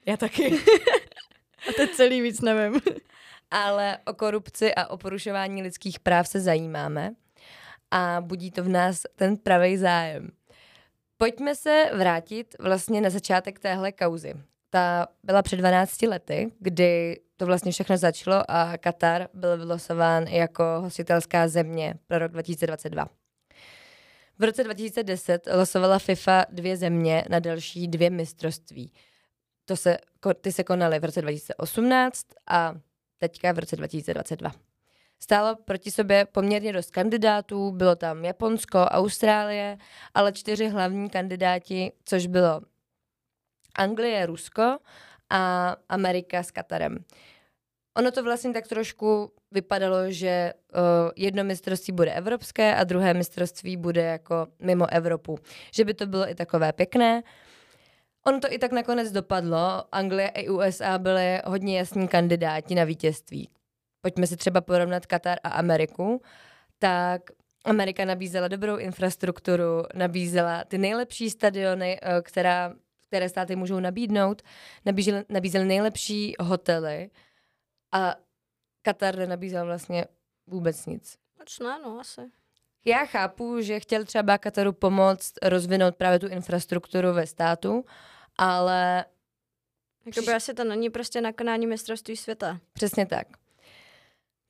Já 0.07 0.16
taky. 0.16 0.54
A 1.69 1.73
to 1.76 1.95
celý 1.95 2.21
víc 2.21 2.40
nevím. 2.40 2.81
Ale 3.50 3.99
o 4.07 4.14
korupci 4.14 4.75
a 4.75 4.87
o 4.87 4.97
porušování 4.97 5.62
lidských 5.62 6.00
práv 6.00 6.28
se 6.28 6.40
zajímáme 6.40 7.14
a 7.90 8.21
budí 8.21 8.50
to 8.50 8.64
v 8.64 8.69
nás 8.69 9.02
ten 9.16 9.37
pravý 9.37 9.76
zájem. 9.76 10.28
Pojďme 11.16 11.54
se 11.54 11.90
vrátit 11.97 12.57
vlastně 12.61 13.00
na 13.00 13.11
začátek 13.11 13.59
téhle 13.59 13.92
kauzy. 13.92 14.35
Ta 14.74 15.08
byla 15.22 15.42
před 15.42 15.56
12 15.56 16.02
lety, 16.02 16.52
kdy 16.58 17.20
to 17.36 17.46
vlastně 17.46 17.72
všechno 17.72 17.96
začalo 17.96 18.50
a 18.50 18.78
Katar 18.78 19.28
byl 19.34 19.58
vylosován 19.58 20.26
jako 20.26 20.64
hostitelská 20.80 21.48
země 21.48 21.94
pro 22.06 22.18
rok 22.18 22.32
2022. 22.32 23.06
V 24.38 24.44
roce 24.44 24.64
2010 24.64 25.48
losovala 25.56 25.98
FIFA 25.98 26.44
dvě 26.50 26.76
země 26.76 27.24
na 27.28 27.38
další 27.38 27.88
dvě 27.88 28.10
mistrovství. 28.10 28.92
To 29.64 29.76
se, 29.76 29.98
ty 30.40 30.52
se 30.52 30.64
konaly 30.64 30.98
v 30.98 31.04
roce 31.04 31.22
2018 31.22 32.26
a 32.46 32.74
teďka 33.18 33.52
v 33.52 33.58
roce 33.58 33.76
2022. 33.76 34.52
Stálo 35.20 35.56
proti 35.56 35.90
sobě 35.90 36.26
poměrně 36.32 36.72
dost 36.72 36.90
kandidátů, 36.90 37.70
bylo 37.70 37.96
tam 37.96 38.24
Japonsko, 38.24 38.78
Austrálie, 38.78 39.78
ale 40.14 40.32
čtyři 40.32 40.68
hlavní 40.68 41.10
kandidáti, 41.10 41.92
což 42.04 42.26
bylo 42.26 42.60
Anglie, 43.74 44.26
Rusko 44.26 44.78
a 45.30 45.76
Amerika 45.88 46.42
s 46.42 46.50
Katarem. 46.50 47.04
Ono 47.96 48.10
to 48.10 48.22
vlastně 48.22 48.52
tak 48.52 48.68
trošku 48.68 49.32
vypadalo, 49.50 50.10
že 50.10 50.52
uh, 50.74 50.80
jedno 51.16 51.44
mistrovství 51.44 51.92
bude 51.92 52.12
evropské 52.12 52.74
a 52.74 52.84
druhé 52.84 53.14
mistrovství 53.14 53.76
bude 53.76 54.02
jako 54.02 54.46
mimo 54.58 54.92
Evropu. 54.92 55.38
Že 55.74 55.84
by 55.84 55.94
to 55.94 56.06
bylo 56.06 56.30
i 56.30 56.34
takové 56.34 56.72
pěkné. 56.72 57.22
Ono 58.26 58.40
to 58.40 58.52
i 58.52 58.58
tak 58.58 58.72
nakonec 58.72 59.12
dopadlo. 59.12 59.84
Anglie 59.92 60.28
i 60.28 60.48
USA 60.48 60.98
byly 60.98 61.40
hodně 61.44 61.78
jasní 61.78 62.08
kandidáti 62.08 62.74
na 62.74 62.84
vítězství. 62.84 63.48
Pojďme 64.00 64.26
si 64.26 64.36
třeba 64.36 64.60
porovnat 64.60 65.06
Katar 65.06 65.38
a 65.44 65.48
Ameriku. 65.48 66.22
Tak 66.78 67.22
Amerika 67.64 68.04
nabízela 68.04 68.48
dobrou 68.48 68.76
infrastrukturu, 68.76 69.82
nabízela 69.94 70.64
ty 70.64 70.78
nejlepší 70.78 71.30
stadiony, 71.30 71.98
eh, 72.02 72.22
která, 72.22 72.74
které 73.12 73.28
státy 73.28 73.57
můžou 73.57 73.81
nabídnout, 73.81 74.42
nabízely, 74.85 75.25
nabízely 75.28 75.64
nejlepší 75.64 76.35
hotely 76.40 77.11
a 77.92 78.14
Katar 78.83 79.16
nenabízel 79.16 79.66
vlastně 79.66 80.04
vůbec 80.47 80.87
nic. 80.87 81.19
Proč 81.37 81.59
ne, 81.59 81.78
no 81.85 82.00
asi. 82.00 82.21
Já 82.85 83.07
chápu, 83.07 83.61
že 83.61 83.81
chtěl 83.81 84.04
třeba 84.04 84.38
Kataru 84.38 84.73
pomoct 84.73 85.33
rozvinout 85.42 85.97
právě 85.97 86.19
tu 86.19 86.28
infrastrukturu 86.28 87.12
ve 87.12 87.26
státu, 87.26 87.85
ale 88.37 89.04
Jako 90.07 90.23
by 90.23 90.35
asi 90.35 90.54
to 90.54 90.64
není 90.64 90.90
prostě 90.90 91.21
na 91.21 91.33
konání 91.33 91.66
mistrovství 91.66 92.16
světa. 92.16 92.61
Přesně 92.73 93.07
tak. 93.07 93.26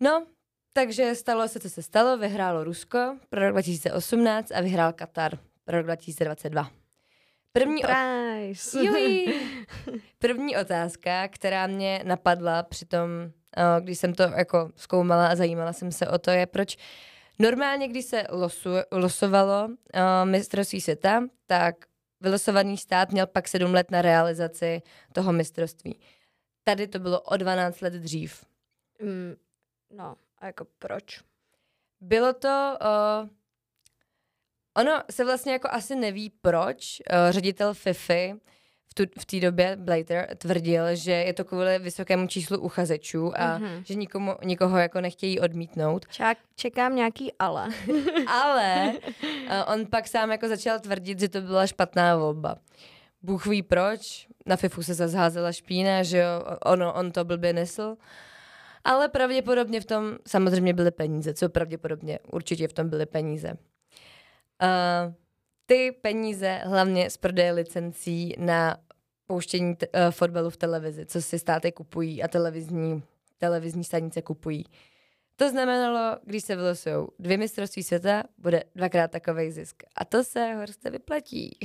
No, 0.00 0.26
takže 0.72 1.14
stalo 1.14 1.48
se, 1.48 1.60
co 1.60 1.70
se 1.70 1.82
stalo. 1.82 2.18
Vyhrálo 2.18 2.64
Rusko 2.64 3.18
pro 3.28 3.40
rok 3.40 3.52
2018 3.52 4.52
a 4.52 4.60
vyhrál 4.60 4.92
Katar 4.92 5.38
pro 5.64 5.76
rok 5.76 5.86
2022. 5.86 6.81
První, 7.52 7.84
o... 7.84 7.88
První 10.18 10.56
otázka, 10.56 11.28
která 11.28 11.66
mě 11.66 12.02
napadla 12.04 12.62
při 12.62 12.84
tom, 12.84 13.10
eh, 13.56 13.80
když 13.80 13.98
jsem 13.98 14.14
to 14.14 14.22
jako 14.22 14.70
zkoumala 14.76 15.26
a 15.26 15.36
zajímala 15.36 15.72
jsem 15.72 15.92
se 15.92 16.08
o 16.08 16.18
to, 16.18 16.30
je 16.30 16.46
proč 16.46 16.76
normálně, 17.38 17.88
když 17.88 18.04
se 18.04 18.26
losu, 18.30 18.70
losovalo 18.92 19.64
uh, 19.64 19.74
mistrovství 20.24 20.80
světa, 20.80 21.24
tak 21.46 21.74
vylosovaný 22.20 22.76
stát 22.76 23.10
měl 23.10 23.26
pak 23.26 23.48
sedm 23.48 23.74
let 23.74 23.90
na 23.90 24.02
realizaci 24.02 24.82
toho 25.12 25.32
mistrovství. 25.32 26.00
Tady 26.64 26.88
to 26.88 26.98
bylo 26.98 27.20
o 27.20 27.36
12 27.36 27.80
let 27.80 27.92
dřív. 27.92 28.44
Mm, 29.02 29.34
no, 29.90 30.16
a 30.38 30.46
jako 30.46 30.66
proč? 30.78 31.20
Bylo 32.00 32.32
to... 32.32 32.76
Uh, 33.22 33.28
ono 34.76 34.92
se 35.10 35.24
vlastně 35.24 35.52
jako 35.52 35.68
asi 35.70 35.96
neví 35.96 36.30
proč. 36.40 37.02
Uh, 37.12 37.16
ředitel 37.32 37.74
FIFI 37.74 38.34
v, 38.86 38.94
tu, 38.94 39.02
v 39.20 39.24
té 39.26 39.40
době, 39.40 39.76
Blater, 39.76 40.36
tvrdil, 40.36 40.84
že 40.96 41.12
je 41.12 41.32
to 41.32 41.44
kvůli 41.44 41.78
vysokému 41.78 42.26
číslu 42.26 42.58
uchazečů 42.58 43.32
a 43.40 43.58
Mhm. 43.58 43.84
že 43.84 43.94
nikomu, 43.94 44.34
nikoho 44.44 44.78
jako 44.78 45.00
nechtějí 45.00 45.40
odmítnout. 45.40 46.06
Čák, 46.10 46.38
čekám 46.56 46.96
nějaký 46.96 47.32
ale. 47.38 47.68
Ale 48.42 48.92
uh, 49.22 49.72
on 49.74 49.86
pak 49.86 50.08
sám 50.08 50.30
jako 50.30 50.48
začal 50.48 50.80
tvrdit, 50.80 51.20
že 51.20 51.28
to 51.28 51.40
byla 51.40 51.66
špatná 51.66 52.16
volba. 52.16 52.56
Bůh 53.22 53.46
ví 53.46 53.62
proč, 53.62 54.26
na 54.46 54.56
FIFU 54.56 54.82
se 54.82 54.94
zazházela 54.94 55.52
špína, 55.52 56.02
že 56.02 56.18
jo, 56.18 56.56
ono, 56.64 56.92
on 56.94 57.12
to 57.12 57.24
blbě 57.24 57.52
nesl. 57.52 57.96
Ale 58.84 59.08
pravděpodobně 59.08 59.80
v 59.80 59.84
tom 59.84 60.16
samozřejmě 60.28 60.74
byly 60.74 60.90
peníze. 60.90 61.34
Co 61.34 61.48
pravděpodobně? 61.48 62.18
Určitě 62.32 62.68
v 62.68 62.72
tom 62.72 62.88
byly 62.88 63.06
peníze. 63.06 63.52
Uh, 64.62 65.14
ty 65.66 65.92
peníze 65.92 66.60
hlavně 66.64 67.10
z 67.10 67.16
prodeje 67.16 67.52
licencí 67.52 68.34
na 68.38 68.76
pouštění 69.26 69.76
t- 69.76 69.88
uh, 69.88 70.10
fotbalu 70.10 70.50
v 70.50 70.56
televizi, 70.56 71.06
co 71.06 71.22
si 71.22 71.38
státy 71.38 71.72
kupují 71.72 72.22
a 72.22 72.28
televizní, 72.28 73.02
televizní 73.38 73.84
stanice 73.84 74.22
kupují. 74.22 74.64
To 75.36 75.48
znamenalo, 75.48 76.18
když 76.24 76.44
se 76.44 76.56
vylosují 76.56 77.06
dvě 77.18 77.36
mistrovství 77.36 77.82
světa, 77.82 78.22
bude 78.38 78.64
dvakrát 78.74 79.10
takový 79.10 79.50
zisk. 79.50 79.82
A 79.96 80.04
to 80.04 80.24
se 80.24 80.54
Horste 80.54 80.90
vyplatí. 80.90 81.58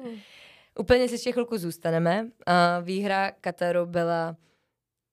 Úplně 0.78 1.08
si 1.08 1.14
ještě 1.14 1.32
chvilku 1.32 1.58
zůstaneme. 1.58 2.28
A 2.46 2.80
výhra 2.80 3.30
Kataru 3.30 3.86
byla, 3.86 4.36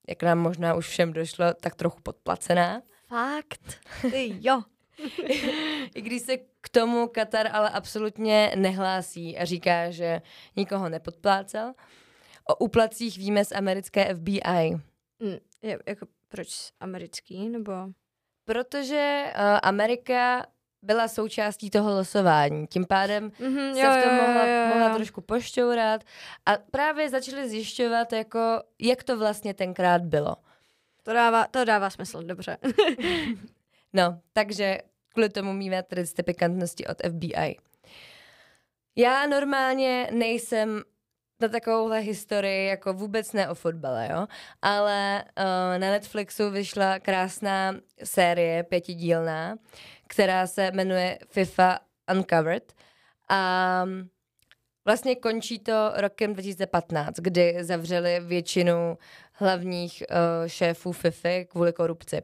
jak 0.08 0.24
nám 0.24 0.40
možná 0.40 0.76
už 0.76 0.88
všem 0.88 1.14
došlo, 1.14 1.54
tak 1.54 1.76
trochu 1.76 2.02
podplacená. 2.02 2.82
Fakt? 3.08 3.80
Ty 4.12 4.36
jo. 4.42 4.62
I 5.96 6.01
když 6.01 6.22
se 6.22 6.38
k 6.38 6.70
tomu 6.72 7.08
Katar 7.08 7.50
ale 7.51 7.70
absolutně 7.70 8.51
nehlásí 8.56 9.38
a 9.38 9.46
říká, 9.46 9.92
že 9.92 10.22
nikoho 10.56 10.89
nepodplácel. 10.89 11.74
O 12.50 12.56
úplacích 12.56 13.18
víme 13.18 13.46
z 13.46 13.51
americké 13.51 14.16
FBI. 14.16 14.72
Mm, 15.20 15.38
je, 15.62 15.80
jako 15.88 16.08
proč 16.27 16.72
americký, 16.80 17.50
nebo... 17.50 17.74
Protože 18.46 19.25
uh, 19.36 19.60
Amerika 19.63 20.46
byla 20.82 21.08
součástí 21.08 21.70
toho 21.70 21.92
losování. 21.92 22.68
Tím 22.68 22.86
pádem 22.86 23.30
Mm-hmm, 23.30 23.74
se 23.74 24.00
v 24.00 24.04
tom 24.04 24.16
mohla, 24.16 24.68
mohla 24.68 24.96
trošku 24.96 25.22
pošťourat 25.22 26.04
a 26.46 26.58
právě 26.72 27.10
začali 27.10 27.50
zjišťovat, 27.50 28.13
jako, 28.13 28.39
jak 28.80 29.04
to 29.04 29.18
vlastně 29.18 29.54
tenkrát 29.54 30.01
bylo. 30.01 30.36
To 31.04 31.13
dává, 31.13 31.48
to 31.48 31.66
dává 31.66 31.89
smysl, 31.89 32.24
dobře. 32.24 32.58
No, 33.94 34.22
takže 34.34 34.77
kvůli 35.13 35.29
tomu 35.29 35.53
míme 35.53 35.84
tady 35.84 36.03
pikantnosti 36.25 36.88
od 36.88 36.98
FBI. 37.10 37.58
Já 38.96 39.27
normálně 39.27 40.10
nejsem 40.12 40.84
na 41.41 41.48
takovouhle 41.48 42.00
historii, 42.00 42.67
jako 42.67 42.94
vůbec 42.94 43.34
ne 43.34 43.50
o 43.50 43.56
fotbale, 43.56 44.10
jo, 44.12 44.27
ale 44.62 45.24
uh, 45.24 45.44
na 45.79 45.91
Netflixu 45.91 46.50
vyšla 46.50 47.00
krásná 47.00 47.75
série, 48.03 48.63
pětidílná, 48.63 49.58
která 50.08 50.48
se 50.48 50.72
jmenuje 50.72 51.20
FIFA 51.29 51.79
Uncovered 52.15 52.74
a 53.29 53.86
vlastně 54.86 55.15
končí 55.15 55.60
to 55.60 55.91
rokem 55.96 56.34
2015, 56.34 57.15
kdy 57.15 57.58
zavřeli 57.62 58.20
většinu 58.20 58.98
hlavních 59.34 60.03
uh, 60.10 60.48
šéfů 60.48 60.91
FIFA 60.91 61.29
kvůli 61.48 61.74
korupci. 61.74 62.22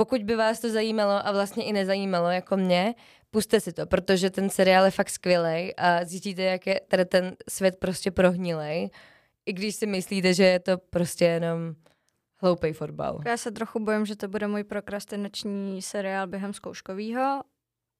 Pokud 0.00 0.22
by 0.22 0.36
vás 0.36 0.60
to 0.60 0.70
zajímalo 0.70 1.26
a 1.26 1.32
vlastně 1.32 1.64
i 1.64 1.72
nezajímalo 1.72 2.30
jako 2.30 2.56
mě, 2.56 2.94
puste 3.30 3.60
si 3.60 3.72
to, 3.72 3.86
protože 3.86 4.30
ten 4.30 4.50
seriál 4.50 4.84
je 4.84 4.90
fakt 4.90 5.10
skvělý 5.10 5.76
a 5.76 6.04
zjistíte, 6.04 6.42
jak 6.42 6.66
je 6.66 6.80
tady 6.88 7.04
ten 7.04 7.36
svět 7.50 7.76
prostě 7.78 8.10
prohnilej, 8.10 8.90
i 9.46 9.52
když 9.52 9.76
si 9.76 9.86
myslíte, 9.86 10.34
že 10.34 10.44
je 10.44 10.60
to 10.60 10.78
prostě 10.78 11.24
jenom 11.24 11.74
hloupej 12.42 12.72
fotbal. 12.72 13.20
Já 13.26 13.36
se 13.36 13.50
trochu 13.50 13.78
bojím, 13.80 14.06
že 14.06 14.16
to 14.16 14.28
bude 14.28 14.46
můj 14.46 14.64
prokrastinační 14.64 15.82
seriál 15.82 16.26
během 16.26 16.52
zkouškovýho, 16.52 17.40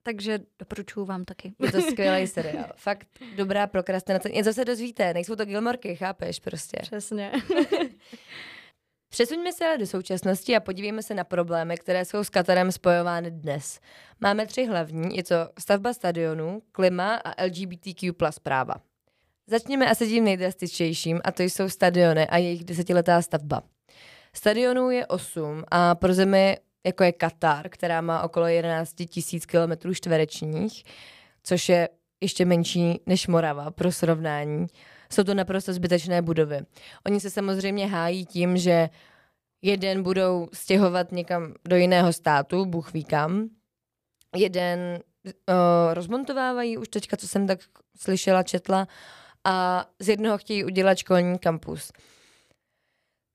takže 0.03 0.39
doporučuju 0.59 1.07
vám 1.07 1.25
taky. 1.25 1.55
Je 1.59 1.73
to 1.73 1.81
skvělý 1.91 2.27
seriál. 2.27 2.73
Fakt 2.77 3.09
dobrá 3.37 3.67
prokrastinace. 3.67 4.29
Něco 4.29 4.53
se 4.53 4.65
dozvíte, 4.65 5.15
nejsou 5.15 5.37
to 5.37 5.45
Gilmorky, 5.45 5.97
chápeš 5.97 6.41
prostě. 6.41 6.77
Přesně. 6.83 7.33
Přesuňme 9.13 9.53
se 9.53 9.67
ale 9.67 9.79
do 9.79 9.87
současnosti 9.87 10.57
a 10.57 10.61
podívejme 10.61 11.03
se 11.03 11.15
na 11.15 11.25
problémy, 11.25 11.77
které 11.77 12.05
jsou 12.05 12.25
s 12.25 12.31
Katarem 12.31 12.73
spojovány 12.73 13.31
dnes. 13.31 13.81
Máme 14.21 14.47
tři 14.47 14.67
hlavní, 14.67 15.17
je 15.17 15.25
to 15.25 15.35
stavba 15.59 15.93
stadionu, 15.93 16.63
klima 16.73 17.15
a 17.15 17.45
LGBTQ 17.45 18.13
plus 18.13 18.39
práva. 18.39 18.75
Začněme 19.47 19.91
asi 19.91 20.09
tím 20.09 20.25
nejdrastičtějším 20.25 21.21
a 21.25 21.33
to 21.33 21.43
jsou 21.43 21.69
stadiony 21.69 22.29
a 22.29 22.37
jejich 22.37 22.65
desetiletá 22.65 23.23
stavba. 23.23 23.63
Stadionů 24.35 24.91
je 24.91 25.07
osm 25.07 25.65
a 25.71 25.95
pro 25.95 26.15
zemi 26.15 26.59
jako 26.87 27.05
je 27.05 27.13
Katar, 27.13 27.69
která 27.69 28.01
má 28.01 28.23
okolo 28.23 28.47
11 28.47 28.95
tisíc 29.09 29.47
kilometrů 29.47 29.95
čtverečních, 29.95 30.85
což 31.43 31.69
je 31.69 31.89
ještě 32.21 32.45
menší 32.45 33.01
než 33.07 33.27
Morava 33.27 33.71
pro 33.71 33.93
srovnání. 33.93 34.67
Jsou 35.13 35.25
to 35.25 35.35
naprosto 35.35 35.73
zbytečné 35.73 36.23
budovy. 36.23 36.61
Oni 37.07 37.21
se 37.21 37.31
samozřejmě 37.31 37.87
hájí 37.87 38.27
tím, 38.27 38.57
že 38.57 38.89
jeden 39.63 40.03
budou 40.03 40.49
stěhovat 40.53 41.13
někam 41.13 41.55
do 41.69 41.77
jiného 41.77 42.13
státu, 42.13 42.65
Bůh 42.65 42.93
ví 42.93 43.05
kam. 43.05 43.49
Jeden 44.37 45.01
uh, 45.25 45.55
rozmontovávají 45.95 46.79
už 46.79 46.89
teďka, 46.89 47.17
co 47.17 47.29
jsem 47.29 47.47
tak 47.47 47.61
slyšela, 47.97 48.43
četla, 48.43 48.89
a 49.45 49.87
z 49.99 50.09
jednoho 50.09 50.39
chtějí 50.39 50.65
udělat 50.65 50.99
školní 50.99 51.39
kampus. 51.39 51.93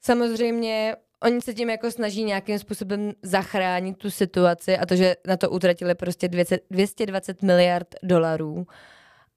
Samozřejmě 0.04 0.96
oni 1.24 1.42
se 1.42 1.54
tím 1.54 1.70
jako 1.70 1.92
snaží 1.92 2.24
nějakým 2.24 2.60
způsobem 2.60 3.14
zachránit 3.22 3.98
tu 3.98 4.12
situaci 4.12 4.78
a 4.78 4.86
to, 4.86 4.96
že 4.96 5.16
na 5.28 5.38
to 5.38 5.50
utratili 5.50 5.96
prostě 5.96 6.28
200, 6.28 6.60
220 6.72 7.42
miliard 7.42 7.96
dolarů, 8.04 8.68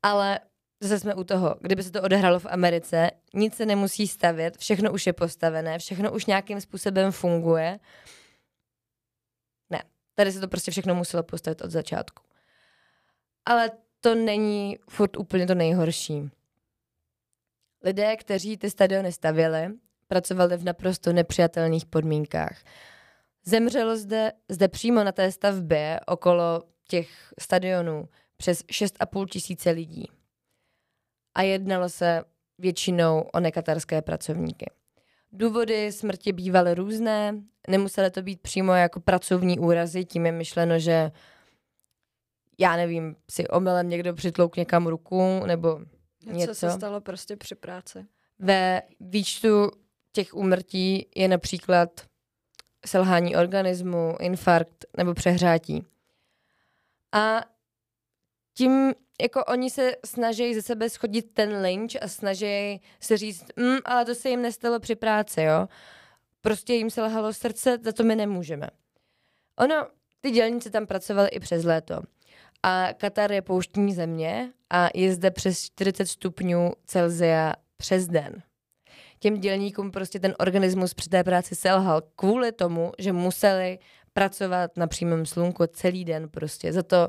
ale 0.02 0.40
zase 0.80 0.98
jsme 0.98 1.14
u 1.14 1.24
toho, 1.24 1.56
kdyby 1.60 1.82
se 1.82 1.90
to 1.92 2.02
odehrálo 2.02 2.40
v 2.40 2.46
Americe, 2.46 3.10
nic 3.34 3.56
se 3.56 3.66
nemusí 3.66 4.08
stavět, 4.08 4.56
všechno 4.56 4.92
už 4.92 5.06
je 5.06 5.12
postavené, 5.12 5.78
všechno 5.78 6.12
už 6.12 6.26
nějakým 6.26 6.60
způsobem 6.60 7.12
funguje. 7.12 7.78
Ne, 9.70 9.82
tady 10.14 10.32
se 10.32 10.40
to 10.40 10.48
prostě 10.48 10.70
všechno 10.70 10.94
muselo 10.94 11.22
postavit 11.22 11.62
od 11.62 11.70
začátku. 11.70 12.24
Ale 13.46 13.70
to 14.00 14.14
není 14.14 14.78
furt 14.88 15.16
úplně 15.16 15.46
to 15.46 15.54
nejhorší. 15.54 16.30
Lidé, 17.84 18.16
kteří 18.16 18.56
ty 18.56 18.70
stadiony 18.70 19.12
stavěli, 19.12 19.70
pracovali 20.08 20.56
v 20.56 20.64
naprosto 20.64 21.12
nepřijatelných 21.12 21.86
podmínkách. 21.86 22.64
Zemřelo 23.44 23.96
zde, 23.96 24.32
zde 24.48 24.68
přímo 24.68 25.04
na 25.04 25.12
té 25.12 25.32
stavbě 25.32 26.00
okolo 26.06 26.62
těch 26.88 27.34
stadionů 27.38 28.08
přes 28.36 28.64
6,5 28.64 29.26
tisíce 29.26 29.70
lidí. 29.70 30.17
A 31.38 31.42
jednalo 31.42 31.88
se 31.88 32.24
většinou 32.58 33.20
o 33.32 33.40
nekatarské 33.40 34.02
pracovníky. 34.02 34.70
Důvody 35.32 35.92
smrti 35.92 36.32
bývaly 36.32 36.74
různé, 36.74 37.34
nemusely 37.68 38.10
to 38.10 38.22
být 38.22 38.40
přímo 38.40 38.72
jako 38.72 39.00
pracovní 39.00 39.58
úrazy, 39.58 40.04
tím 40.04 40.26
je 40.26 40.32
myšleno, 40.32 40.78
že 40.78 41.12
já 42.58 42.76
nevím, 42.76 43.16
si 43.30 43.48
omylem 43.48 43.88
někdo 43.88 44.14
přitlouk 44.14 44.56
někam 44.56 44.86
ruku, 44.86 45.46
nebo 45.46 45.80
něco. 46.26 46.46
Co 46.46 46.54
se 46.54 46.70
stalo 46.70 47.00
prostě 47.00 47.36
při 47.36 47.54
práci? 47.54 48.06
Ve 48.38 48.82
výčtu 49.00 49.70
těch 50.12 50.34
úmrtí 50.34 51.06
je 51.16 51.28
například 51.28 52.00
selhání 52.86 53.36
organismu, 53.36 54.16
infarkt 54.20 54.84
nebo 54.96 55.14
přehrátí. 55.14 55.86
A 57.12 57.40
tím 58.54 58.94
jako 59.22 59.44
oni 59.44 59.70
se 59.70 59.92
snaží 60.04 60.54
ze 60.54 60.62
sebe 60.62 60.90
schodit 60.90 61.34
ten 61.34 61.60
lynč 61.60 61.96
a 62.00 62.08
snaží 62.08 62.80
se 63.00 63.16
říct, 63.16 63.44
mm, 63.56 63.78
ale 63.84 64.04
to 64.04 64.14
se 64.14 64.28
jim 64.28 64.42
nestalo 64.42 64.80
při 64.80 64.96
práci, 64.96 65.42
jo. 65.42 65.68
Prostě 66.40 66.74
jim 66.74 66.90
se 66.90 67.02
lhalo 67.02 67.32
srdce, 67.32 67.78
za 67.82 67.92
to 67.92 68.04
my 68.04 68.16
nemůžeme. 68.16 68.68
Ono, 69.58 69.86
ty 70.20 70.30
dělníci 70.30 70.70
tam 70.70 70.86
pracovali 70.86 71.28
i 71.28 71.40
přes 71.40 71.64
léto. 71.64 72.00
A 72.62 72.88
Katar 72.96 73.32
je 73.32 73.42
pouštní 73.42 73.94
země 73.94 74.52
a 74.70 74.88
je 74.94 75.14
zde 75.14 75.30
přes 75.30 75.62
40 75.62 76.06
stupňů 76.06 76.72
Celzia 76.86 77.54
přes 77.76 78.06
den. 78.06 78.42
Těm 79.18 79.40
dělníkům 79.40 79.90
prostě 79.90 80.20
ten 80.20 80.34
organismus 80.38 80.94
při 80.94 81.08
té 81.08 81.24
práci 81.24 81.54
selhal 81.54 82.02
kvůli 82.16 82.52
tomu, 82.52 82.92
že 82.98 83.12
museli 83.12 83.78
pracovat 84.12 84.76
na 84.76 84.86
přímém 84.86 85.26
slunku 85.26 85.66
celý 85.66 86.04
den 86.04 86.28
prostě. 86.28 86.72
Za 86.72 86.82
to 86.82 87.08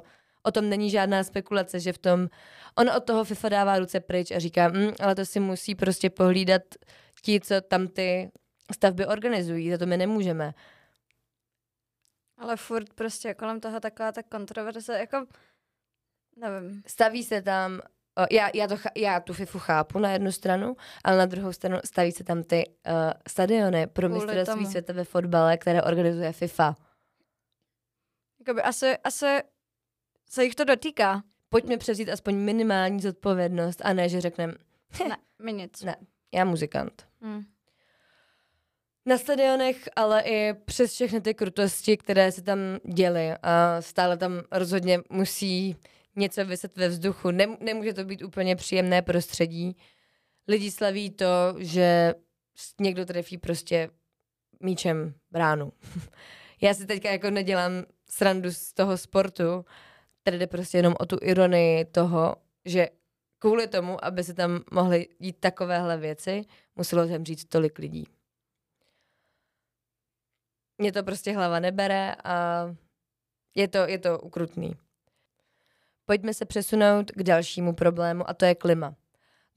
o 0.49 0.51
tom 0.51 0.69
není 0.69 0.89
žádná 0.89 1.23
spekulace, 1.23 1.79
že 1.79 1.93
v 1.93 1.97
tom, 1.97 2.27
on 2.75 2.89
od 2.89 3.03
toho 3.03 3.23
FIFA 3.23 3.49
dává 3.49 3.79
ruce 3.79 3.99
pryč 3.99 4.31
a 4.31 4.39
říká, 4.39 4.67
mm, 4.67 4.91
ale 4.99 5.15
to 5.15 5.25
si 5.25 5.39
musí 5.39 5.75
prostě 5.75 6.09
pohlídat 6.09 6.61
ti, 7.21 7.39
co 7.39 7.61
tam 7.61 7.87
ty 7.87 8.31
stavby 8.73 9.05
organizují, 9.05 9.71
za 9.71 9.77
to 9.77 9.85
my 9.85 9.97
nemůžeme. 9.97 10.53
Ale 12.37 12.57
furt 12.57 12.93
prostě 12.93 13.33
kolem 13.33 13.59
toho 13.59 13.79
taková 13.79 14.11
ta 14.11 14.23
kontroverze, 14.23 14.99
jako 14.99 15.25
nevím. 16.35 16.83
Staví 16.87 17.23
se 17.23 17.41
tam, 17.41 17.81
já, 18.31 18.49
já, 18.53 18.67
to, 18.67 18.75
já 18.95 19.19
tu 19.19 19.33
FIFU 19.33 19.59
chápu 19.59 19.99
na 19.99 20.11
jednu 20.11 20.31
stranu, 20.31 20.75
ale 21.03 21.17
na 21.17 21.25
druhou 21.25 21.53
stranu 21.53 21.77
staví 21.85 22.11
se 22.11 22.23
tam 22.23 22.43
ty 22.43 22.63
uh, 22.67 22.93
stadiony 23.27 23.87
pro 23.87 24.09
mistrovství 24.09 24.65
světa 24.65 24.93
ve 24.93 25.03
fotbale, 25.03 25.57
které 25.57 25.83
organizuje 25.83 26.31
FIFA. 26.31 26.75
Jakoby 28.39 28.61
asi, 28.61 28.97
asi 28.97 29.41
se 30.29 30.43
jich 30.43 30.55
to 30.55 30.63
dotýká. 30.63 31.23
Pojďme 31.49 31.77
převzít 31.77 32.09
aspoň 32.09 32.35
minimální 32.35 32.99
zodpovědnost 32.99 33.81
a 33.83 33.93
ne, 33.93 34.09
že 34.09 34.21
řekneme... 34.21 34.53
ne, 35.09 35.17
my 35.43 35.53
nic. 35.53 35.83
Ne, 35.83 35.95
já 36.33 36.45
muzikant. 36.45 37.07
Hmm. 37.21 37.43
Na 39.05 39.17
stadionech, 39.17 39.89
ale 39.95 40.21
i 40.21 40.53
přes 40.53 40.93
všechny 40.93 41.21
ty 41.21 41.33
krutosti, 41.33 41.97
které 41.97 42.31
se 42.31 42.41
tam 42.41 42.59
děly 42.93 43.31
a 43.43 43.81
stále 43.81 44.17
tam 44.17 44.41
rozhodně 44.51 44.99
musí 45.09 45.75
něco 46.15 46.45
vyset 46.45 46.77
ve 46.77 46.87
vzduchu. 46.87 47.31
Nem, 47.31 47.57
nemůže 47.59 47.93
to 47.93 48.03
být 48.03 48.23
úplně 48.23 48.55
příjemné 48.55 49.01
prostředí. 49.01 49.77
Lidi 50.47 50.71
slaví 50.71 51.09
to, 51.09 51.25
že 51.57 52.13
někdo 52.81 53.05
trefí 53.05 53.37
prostě 53.37 53.89
míčem 54.59 55.13
bránu. 55.31 55.73
Já 56.61 56.73
si 56.73 56.85
teďka 56.85 57.11
jako 57.11 57.29
nedělám 57.29 57.71
srandu 58.09 58.51
z 58.51 58.73
toho 58.73 58.97
sportu, 58.97 59.65
Tady 60.29 60.39
jde 60.39 60.47
prostě 60.47 60.77
jenom 60.77 60.95
o 60.99 61.05
tu 61.05 61.17
ironii 61.21 61.85
toho, 61.85 62.35
že 62.65 62.89
kvůli 63.39 63.67
tomu, 63.67 64.05
aby 64.05 64.23
se 64.23 64.33
tam 64.33 64.63
mohly 64.71 65.07
dít 65.19 65.39
takovéhle 65.39 65.97
věci, 65.97 66.45
muselo 66.75 67.07
zemřít 67.07 67.49
tolik 67.49 67.79
lidí. 67.79 68.07
Mě 70.77 70.91
to 70.91 71.03
prostě 71.03 71.31
hlava 71.31 71.59
nebere 71.59 72.15
a 72.23 72.65
je 73.55 73.67
to, 73.67 73.77
je 73.77 73.99
to 73.99 74.19
ukrutný. 74.19 74.75
Pojďme 76.05 76.33
se 76.33 76.45
přesunout 76.45 77.11
k 77.11 77.23
dalšímu 77.23 77.73
problému 77.73 78.29
a 78.29 78.33
to 78.33 78.45
je 78.45 78.55
klima. 78.55 78.95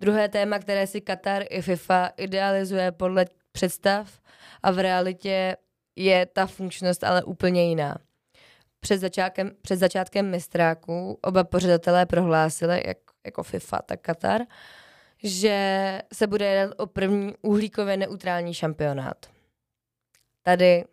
Druhé 0.01 0.29
téma, 0.29 0.59
které 0.59 0.87
si 0.87 1.01
Katar 1.01 1.43
i 1.51 1.63
FIFA 1.63 2.07
idealizuje 2.07 2.93
podle 2.93 3.27
představ 3.53 4.21
a 4.63 4.71
v 4.71 4.79
realitě 4.79 5.57
je 5.97 6.27
ta 6.27 6.47
funkčnost 6.47 7.05
ale 7.05 7.25
úplně 7.25 7.69
jiná. 7.69 7.99
Před 8.85 8.99
začátkem, 8.99 9.51
před 9.63 9.77
začátkem 9.77 10.31
mistráku 10.31 11.19
oba 11.23 11.45
pořadatelé 11.45 12.07
prohlásili, 12.07 12.83
jak, 12.87 12.99
jako 13.25 13.43
FIFA, 13.43 13.83
tak 13.87 14.01
Katar, 14.01 14.41
že 15.23 16.03
se 16.13 16.27
bude 16.27 16.47
jednat 16.47 16.75
o 16.79 16.87
první 16.87 17.35
uhlíkově 17.43 17.97
neutrální 17.97 18.55
šampionát. 18.55 19.27
Tady 20.43 20.85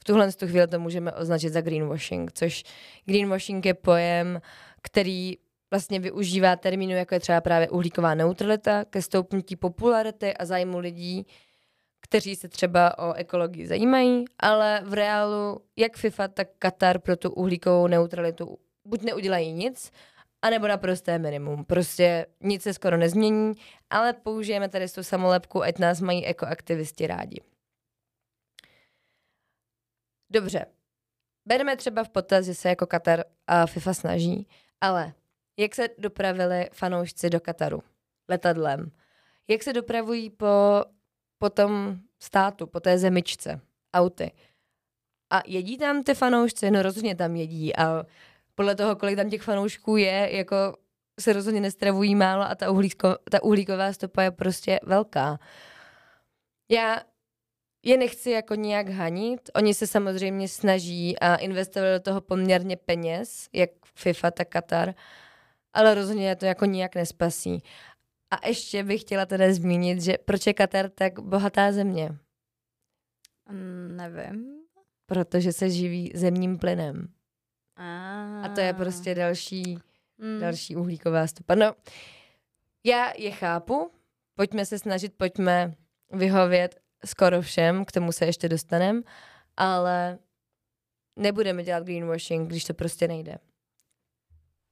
v 0.00 0.04
tuhle 0.04 0.32
chvíli 0.32 0.66
to 0.66 0.80
můžeme 0.80 1.12
označit 1.12 1.50
za 1.50 1.60
greenwashing, 1.60 2.32
což 2.32 2.64
greenwashing 3.04 3.66
je 3.66 3.74
pojem, 3.74 4.40
který 4.82 5.38
vlastně 5.70 6.00
využívá 6.00 6.56
termínu, 6.56 6.92
jako 6.92 7.14
je 7.14 7.20
třeba 7.20 7.40
právě 7.40 7.68
uhlíková 7.68 8.14
neutralita, 8.14 8.84
ke 8.84 9.02
stoupnutí 9.02 9.56
popularity 9.56 10.34
a 10.34 10.44
zájmu 10.44 10.78
lidí 10.78 11.26
kteří 12.08 12.36
se 12.36 12.48
třeba 12.48 12.98
o 12.98 13.12
ekologii 13.12 13.66
zajímají, 13.66 14.24
ale 14.38 14.80
v 14.84 14.92
reálu 14.92 15.60
jak 15.76 15.96
FIFA, 15.96 16.28
tak 16.28 16.48
Katar 16.58 16.98
pro 16.98 17.16
tu 17.16 17.30
uhlíkovou 17.30 17.86
neutralitu 17.86 18.58
buď 18.84 19.02
neudělají 19.02 19.52
nic, 19.52 19.92
anebo 20.42 20.68
naprosté 20.68 21.18
minimum. 21.18 21.64
Prostě 21.64 22.26
nic 22.40 22.62
se 22.62 22.74
skoro 22.74 22.96
nezmění, 22.96 23.54
ale 23.90 24.12
použijeme 24.12 24.68
tady 24.68 24.88
tu 24.88 25.02
samolepku, 25.02 25.62
ať 25.62 25.78
nás 25.78 26.00
mají 26.00 26.26
ekoaktivisti 26.26 27.06
rádi. 27.06 27.40
Dobře, 30.30 30.66
bereme 31.46 31.76
třeba 31.76 32.04
v 32.04 32.08
potaz, 32.08 32.46
že 32.46 32.54
se 32.54 32.68
jako 32.68 32.86
Katar 32.86 33.24
a 33.46 33.66
FIFA 33.66 33.94
snaží, 33.94 34.48
ale 34.80 35.12
jak 35.56 35.74
se 35.74 35.88
dopravili 35.98 36.68
fanoušci 36.72 37.30
do 37.30 37.40
Kataru? 37.40 37.82
Letadlem. 38.28 38.90
Jak 39.48 39.62
se 39.62 39.72
dopravují 39.72 40.30
po 40.30 40.84
po 41.38 41.50
tom 41.50 41.98
státu, 42.22 42.66
po 42.66 42.80
té 42.80 42.98
zemičce, 42.98 43.60
auty. 43.94 44.32
A 45.30 45.42
jedí 45.46 45.78
tam 45.78 46.02
ty 46.02 46.14
fanoušci? 46.14 46.70
No 46.70 46.82
rozhodně 46.82 47.14
tam 47.14 47.36
jedí 47.36 47.76
a 47.76 48.04
podle 48.54 48.74
toho, 48.74 48.96
kolik 48.96 49.16
tam 49.16 49.30
těch 49.30 49.42
fanoušků 49.42 49.96
je, 49.96 50.36
jako 50.36 50.56
se 51.20 51.32
rozhodně 51.32 51.60
nestravují 51.60 52.14
málo 52.14 52.42
a 52.42 52.54
ta, 52.54 52.70
uhlíko, 52.70 53.16
ta 53.30 53.42
uhlíková 53.42 53.92
stopa 53.92 54.22
je 54.22 54.30
prostě 54.30 54.80
velká. 54.82 55.38
Já 56.70 57.00
je 57.82 57.96
nechci 57.96 58.30
jako 58.30 58.54
nějak 58.54 58.88
hanit. 58.88 59.50
Oni 59.54 59.74
se 59.74 59.86
samozřejmě 59.86 60.48
snaží 60.48 61.18
a 61.18 61.36
investovali 61.36 61.92
do 61.92 62.00
toho 62.00 62.20
poměrně 62.20 62.76
peněz, 62.76 63.48
jak 63.52 63.70
FIFA, 63.94 64.30
tak 64.30 64.48
Qatar, 64.48 64.94
ale 65.72 65.94
rozhodně 65.94 66.36
to 66.36 66.46
jako 66.46 66.64
nijak 66.64 66.94
nespasí. 66.94 67.62
A 68.30 68.48
ještě 68.48 68.84
bych 68.84 69.00
chtěla 69.00 69.26
teda 69.26 69.52
zmínit, 69.52 70.02
že 70.02 70.18
proč 70.24 70.46
je 70.46 70.54
Katar 70.54 70.90
tak 70.90 71.20
bohatá 71.20 71.72
země? 71.72 72.18
Mm, 73.50 73.96
nevím. 73.96 74.58
Protože 75.06 75.52
se 75.52 75.70
živí 75.70 76.12
zemním 76.14 76.58
plynem. 76.58 77.12
A, 77.76 78.42
a 78.42 78.48
to 78.48 78.60
je 78.60 78.74
prostě 78.74 79.14
další, 79.14 79.78
mm. 80.18 80.40
další 80.40 80.76
uhlíková 80.76 81.26
stopa. 81.26 81.54
No, 81.54 81.74
já 82.84 83.12
je 83.16 83.30
chápu, 83.30 83.90
pojďme 84.34 84.66
se 84.66 84.78
snažit, 84.78 85.14
pojďme 85.16 85.74
vyhovět 86.12 86.80
skoro 87.06 87.42
všem, 87.42 87.84
k 87.84 87.92
tomu 87.92 88.12
se 88.12 88.26
ještě 88.26 88.48
dostanem, 88.48 89.02
ale 89.56 90.18
nebudeme 91.16 91.64
dělat 91.64 91.84
greenwashing, 91.84 92.48
když 92.48 92.64
to 92.64 92.74
prostě 92.74 93.08
nejde. 93.08 93.38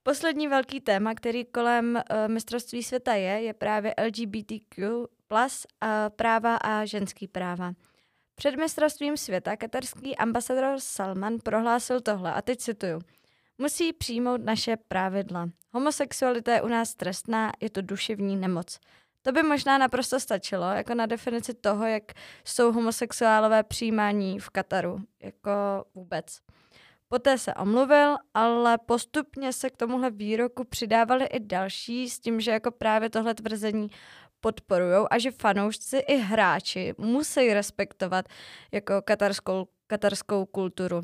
Poslední 0.07 0.49
velký 0.49 0.81
téma, 0.81 1.14
který 1.14 1.45
kolem 1.45 1.97
uh, 1.97 2.33
mistrovství 2.33 2.83
světa 2.83 3.14
je, 3.14 3.42
je 3.42 3.55
právě 3.55 3.95
LGBTQ 4.07 5.07
plus 5.27 5.66
uh, 5.83 5.88
práva 6.16 6.57
a 6.57 6.85
ženský 6.85 7.29
práva. 7.29 7.73
Před 8.35 8.57
mistrovstvím 8.57 9.16
světa 9.16 9.57
katarský 9.57 10.16
ambasador 10.16 10.75
Salman 10.79 11.38
prohlásil 11.45 12.01
tohle, 12.01 12.33
a 12.33 12.42
teď 12.42 12.59
cituju. 12.59 13.01
Musí 13.59 13.92
přijmout 13.92 14.40
naše 14.45 14.77
pravidla. 14.77 15.49
Homosexualita 15.73 16.55
je 16.55 16.62
u 16.62 16.69
nás 16.69 16.95
trestná, 16.95 17.53
je 17.61 17.71
to 17.71 17.83
duševní 17.83 18.37
nemoc. 18.37 18.79
To 19.23 19.33
by 19.33 19.42
možná 19.42 19.79
naprosto 19.79 20.21
stačilo, 20.21 20.71
jako 20.71 20.95
na 20.95 21.07
definici 21.07 21.55
toho, 21.55 21.87
jak 21.87 22.03
jsou 22.45 22.73
homosexuálové 22.73 23.62
přijímání 23.62 24.38
v 24.38 24.51
Kataru, 24.51 25.01
jako 25.21 25.51
vůbec. 25.95 26.40
Poté 27.09 27.38
se 27.38 27.55
omluvil, 27.55 28.16
ale 28.35 28.79
postupně 28.79 29.53
se 29.53 29.71
k 29.71 29.77
tomuhle 29.77 30.11
výroku 30.11 30.64
přidávali 30.64 31.25
i 31.25 31.40
další 31.40 32.11
s 32.11 32.19
tím, 32.19 32.40
že 32.40 32.51
jako 32.51 32.71
právě 32.71 33.11
tohle 33.11 33.35
tvrzení 33.35 33.88
podporují 34.40 35.07
a 35.11 35.19
že 35.19 35.31
fanoušci 35.31 35.97
i 35.97 36.16
hráči 36.16 36.95
musí 36.99 37.55
respektovat 37.55 38.29
jako 38.73 39.03
katarskou, 39.03 39.69
katarskou 39.87 40.47
kulturu. 40.47 41.01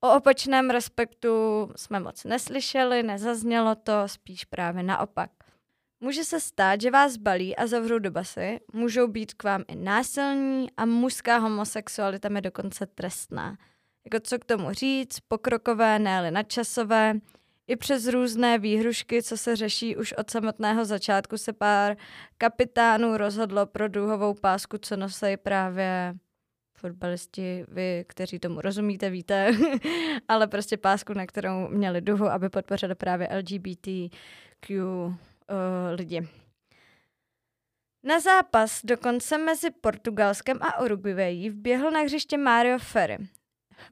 O 0.00 0.16
opačném 0.16 0.70
respektu 0.70 1.28
jsme 1.76 2.00
moc 2.00 2.24
neslyšeli, 2.24 3.02
nezaznělo 3.02 3.74
to, 3.74 3.92
spíš 4.06 4.44
právě 4.44 4.82
naopak. 4.82 5.30
Může 6.00 6.24
se 6.24 6.40
stát, 6.40 6.80
že 6.80 6.90
vás 6.90 7.16
balí 7.16 7.56
a 7.56 7.66
zavřou 7.66 7.98
do 7.98 8.10
basy, 8.10 8.60
můžou 8.72 9.08
být 9.08 9.34
k 9.34 9.44
vám 9.44 9.64
i 9.68 9.76
násilní 9.76 10.70
a 10.76 10.86
mužská 10.86 11.38
homosexualita 11.38 12.28
je 12.34 12.40
dokonce 12.40 12.86
trestná 12.86 13.56
jako 14.12 14.20
co 14.26 14.38
k 14.38 14.44
tomu 14.44 14.72
říct, 14.72 15.20
pokrokové, 15.20 15.98
ne 15.98 16.30
nadčasové. 16.30 17.14
I 17.66 17.76
přes 17.76 18.06
různé 18.06 18.58
výhrušky, 18.58 19.22
co 19.22 19.36
se 19.36 19.56
řeší 19.56 19.96
už 19.96 20.12
od 20.12 20.30
samotného 20.30 20.84
začátku, 20.84 21.38
se 21.38 21.52
pár 21.52 21.96
kapitánů 22.38 23.16
rozhodlo 23.16 23.66
pro 23.66 23.88
dluhovou 23.88 24.34
pásku, 24.34 24.78
co 24.78 24.96
nosí 24.96 25.36
právě 25.42 26.14
fotbalisti, 26.78 27.64
vy, 27.68 28.04
kteří 28.08 28.38
tomu 28.38 28.60
rozumíte, 28.60 29.10
víte, 29.10 29.52
ale 30.28 30.46
prostě 30.46 30.76
pásku, 30.76 31.12
na 31.12 31.26
kterou 31.26 31.68
měli 31.68 32.00
duhu, 32.00 32.26
aby 32.26 32.48
podpořili 32.48 32.94
právě 32.94 33.28
LGBTQ 33.38 34.82
uh, 34.84 35.14
lidi. 35.94 36.28
Na 38.02 38.20
zápas 38.20 38.80
dokonce 38.84 39.38
mezi 39.38 39.70
Portugalskem 39.70 40.58
a 40.60 40.80
Uruguayí 40.80 41.50
vběhl 41.50 41.90
na 41.90 42.00
hřiště 42.00 42.38
Mario 42.38 42.78
Ferry. 42.78 43.18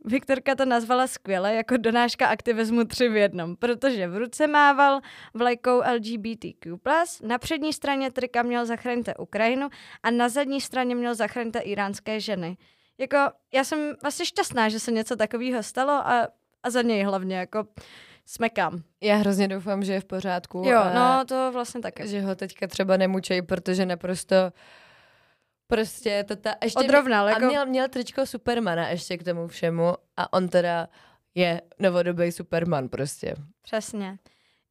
Viktorka 0.05 0.55
to 0.55 0.64
nazvala 0.64 1.07
skvěle 1.07 1.55
jako 1.55 1.77
donáška 1.77 2.27
aktivismu 2.27 2.85
tři 2.85 3.09
v 3.09 3.16
jednom, 3.16 3.57
protože 3.57 4.09
v 4.09 4.16
ruce 4.16 4.47
mával 4.47 5.01
vlajkou 5.35 5.83
LGBTQ+, 5.94 6.79
na 7.23 7.38
přední 7.38 7.73
straně 7.73 8.11
trika 8.11 8.42
měl 8.42 8.66
zachránit 8.66 9.09
Ukrajinu 9.18 9.68
a 10.03 10.11
na 10.11 10.29
zadní 10.29 10.61
straně 10.61 10.94
měl 10.94 11.14
zachránit 11.14 11.57
iránské 11.62 12.20
ženy. 12.20 12.57
Jako, 12.99 13.16
já 13.53 13.64
jsem 13.64 13.94
vlastně 14.03 14.27
šťastná, 14.27 14.68
že 14.68 14.81
se 14.81 14.92
něco 14.92 15.16
takového 15.16 15.62
stalo 15.62 15.92
a, 15.92 16.29
a 16.62 16.70
za 16.70 16.83
něj 16.83 17.03
hlavně, 17.03 17.37
jako 17.37 17.66
smekám. 18.27 18.83
Já 19.01 19.16
hrozně 19.16 19.49
doufám, 19.49 19.85
že 19.85 19.92
je 19.92 20.01
v 20.01 20.05
pořádku. 20.05 20.62
Jo, 20.66 20.81
no 20.94 21.25
to 21.25 21.51
vlastně 21.53 21.81
taky. 21.81 22.09
Že 22.09 22.20
ho 22.20 22.35
teďka 22.35 22.66
třeba 22.66 22.97
nemučej, 22.97 23.42
protože 23.42 23.87
naprosto 23.87 24.37
prostě 25.66 26.24
to 26.29 26.37
ta... 26.37 26.55
Ještě 26.62 26.79
Odrovnal, 26.79 27.29
jako... 27.29 27.42
jako... 27.42 27.46
A 27.46 27.48
měl, 27.48 27.66
měl 27.66 27.88
tričko 27.88 28.27
Supermana 28.27 28.88
ještě 28.88 29.18
k 29.18 29.24
tomu 29.24 29.48
všemu 29.48 29.94
a 30.16 30.33
on 30.33 30.48
teda 30.48 30.88
je 31.35 31.62
novodobý 31.79 32.33
Superman 32.33 32.88
prostě. 32.88 33.35
Přesně. 33.62 34.18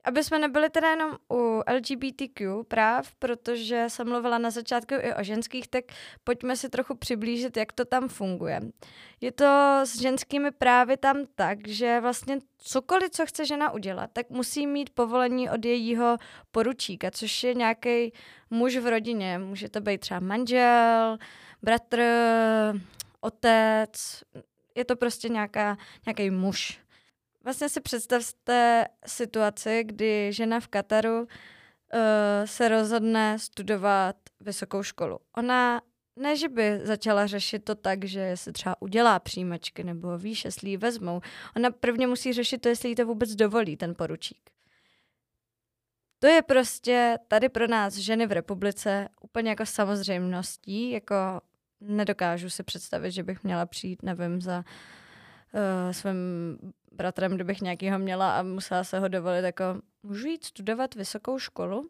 Aby 0.04 0.24
jsme 0.24 0.40
nebyli 0.40 0.70
teda 0.70 0.90
jenom 0.90 1.18
u 1.34 1.62
LGBTQ 1.76 2.64
práv, 2.64 3.16
protože 3.20 3.86
jsem 3.88 4.10
mluvila 4.10 4.38
na 4.38 4.50
začátku 4.50 4.94
i 4.94 5.14
o 5.14 5.24
ženských, 5.24 5.68
tak 5.68 5.84
pojďme 6.24 6.56
si 6.56 6.70
trochu 6.70 6.96
přiblížit, 6.96 7.58
jak 7.58 7.72
to 7.72 7.86
tam 7.86 8.08
funguje. 8.08 8.62
Je 9.22 9.32
to 9.32 9.80
s 9.84 10.02
ženskými 10.02 10.52
právy 10.52 10.98
tam 10.98 11.18
tak, 11.36 11.68
že 11.68 12.00
vlastně 12.00 12.40
cokoliv, 12.58 13.10
co 13.10 13.26
chce 13.26 13.46
žena 13.46 13.72
udělat, 13.72 14.10
tak 14.14 14.30
musí 14.30 14.68
mít 14.68 14.90
povolení 14.90 15.50
od 15.50 15.66
jejího 15.66 16.18
poručíka, 16.52 17.12
což 17.12 17.44
je 17.44 17.54
nějaký 17.54 18.14
muž 18.50 18.78
v 18.78 18.88
rodině. 18.88 19.40
Může 19.40 19.70
to 19.70 19.82
být 19.82 20.02
třeba 20.02 20.20
manžel, 20.20 21.18
bratr, 21.62 22.02
otec, 23.22 24.24
je 24.76 24.86
to 24.86 24.96
prostě 24.96 25.30
nějaký 25.30 26.30
muž. 26.30 26.83
Vlastně 27.44 27.70
si 27.70 27.82
představte 27.82 28.86
situaci, 29.06 29.84
kdy 29.84 30.34
žena 30.34 30.60
v 30.60 30.68
Kataru 30.68 31.22
uh, 31.22 31.28
se 32.46 32.70
rozhodne 32.70 33.40
studovat 33.40 34.16
vysokou 34.40 34.84
školu. 34.84 35.20
Ona 35.38 35.82
ne, 36.16 36.38
že 36.38 36.50
by 36.50 36.80
začala 36.84 37.28
řešit 37.28 37.60
to 37.60 37.76
tak, 37.76 38.06
že 38.06 38.38
si 38.38 38.52
třeba 38.52 38.82
udělá 38.82 39.20
přijímačky 39.20 39.84
nebo 39.84 40.18
víš, 40.18 40.46
jestli 40.46 40.70
ji 40.70 40.78
vezmou. 40.78 41.22
Ona 41.56 41.72
prvně 41.72 42.08
musí 42.08 42.34
řešit 42.34 42.58
to, 42.58 42.70
jestli 42.70 42.90
jí 42.90 42.96
to 42.96 43.06
vůbec 43.06 43.36
dovolí 43.36 43.78
ten 43.78 43.96
poručík. 43.96 44.50
To 46.20 46.28
je 46.28 46.42
prostě 46.42 47.20
tady 47.28 47.50
pro 47.50 47.68
nás 47.68 47.94
ženy 47.94 48.28
v 48.28 48.32
republice 48.32 49.10
úplně 49.22 49.50
jako 49.50 49.66
samozřejmostí, 49.66 50.92
jako 50.92 51.16
nedokážu 51.82 52.50
si 52.50 52.64
představit, 52.64 53.12
že 53.12 53.24
bych 53.24 53.44
měla 53.44 53.66
přijít, 53.66 54.04
nevím, 54.04 54.42
za 54.42 54.58
uh, 54.58 55.92
svým 55.92 56.58
bratrem, 56.94 57.36
kdybych 57.36 57.62
nějakýho 57.62 58.00
měla 58.00 58.38
a 58.38 58.44
musela 58.44 58.84
se 58.84 59.00
ho 59.00 59.08
dovolit, 59.08 59.46
jako 59.46 59.64
můžu 60.04 60.28
jít 60.28 60.46
studovat 60.46 60.96
vysokou 60.96 61.40
školu? 61.40 61.90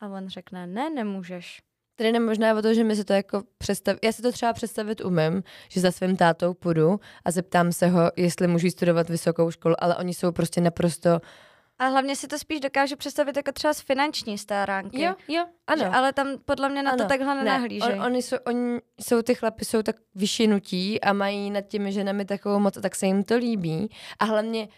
A 0.00 0.08
on 0.08 0.28
řekne, 0.28 0.66
ne, 0.66 0.90
nemůžeš. 0.90 1.62
Tedy 1.96 2.12
nemožná 2.12 2.54
o 2.58 2.62
to, 2.62 2.74
že 2.74 2.84
mi 2.84 2.96
se 2.96 3.04
to 3.04 3.12
jako 3.12 3.42
představ... 3.58 3.96
Já 4.04 4.12
si 4.12 4.22
to 4.22 4.32
třeba 4.32 4.52
představit 4.52 5.00
umím, 5.00 5.42
že 5.68 5.80
za 5.80 5.92
svým 5.92 6.16
tátou 6.16 6.54
půjdu 6.54 7.00
a 7.24 7.30
zeptám 7.30 7.72
se 7.72 7.86
ho, 7.86 8.10
jestli 8.16 8.46
můžu 8.46 8.70
studovat 8.70 9.08
vysokou 9.08 9.50
školu, 9.50 9.74
ale 9.78 9.96
oni 9.96 10.14
jsou 10.14 10.32
prostě 10.32 10.60
naprosto 10.60 11.20
a 11.82 11.86
hlavně 11.86 12.16
si 12.16 12.28
to 12.28 12.38
spíš 12.38 12.60
dokážu 12.60 12.96
představit 12.96 13.36
jako 13.36 13.52
třeba 13.52 13.74
z 13.74 13.80
finanční 13.80 14.38
staránky. 14.38 15.02
Jo, 15.02 15.14
jo, 15.28 15.44
ano. 15.66 15.82
Že, 15.82 15.88
ale 15.88 16.12
tam 16.12 16.28
podle 16.44 16.68
mě 16.68 16.82
na 16.82 16.90
ano. 16.90 16.98
to 16.98 17.08
takhle 17.08 17.34
nenahlížejí. 17.34 17.92
Ne, 17.92 17.94
on, 17.94 18.02
oni, 18.02 18.22
jsou, 18.22 18.36
oni 18.46 18.80
jsou, 19.00 19.22
ty 19.22 19.34
chlapy 19.34 19.64
jsou 19.64 19.82
tak 19.82 19.96
vyšinutí 20.14 21.00
a 21.00 21.12
mají 21.12 21.50
nad 21.50 21.60
těmi 21.60 21.92
ženami 21.92 22.24
takovou 22.24 22.58
moc, 22.58 22.78
tak 22.82 22.94
se 22.94 23.06
jim 23.06 23.22
to 23.24 23.36
líbí. 23.36 23.90
A 24.18 24.24
hlavně 24.24 24.68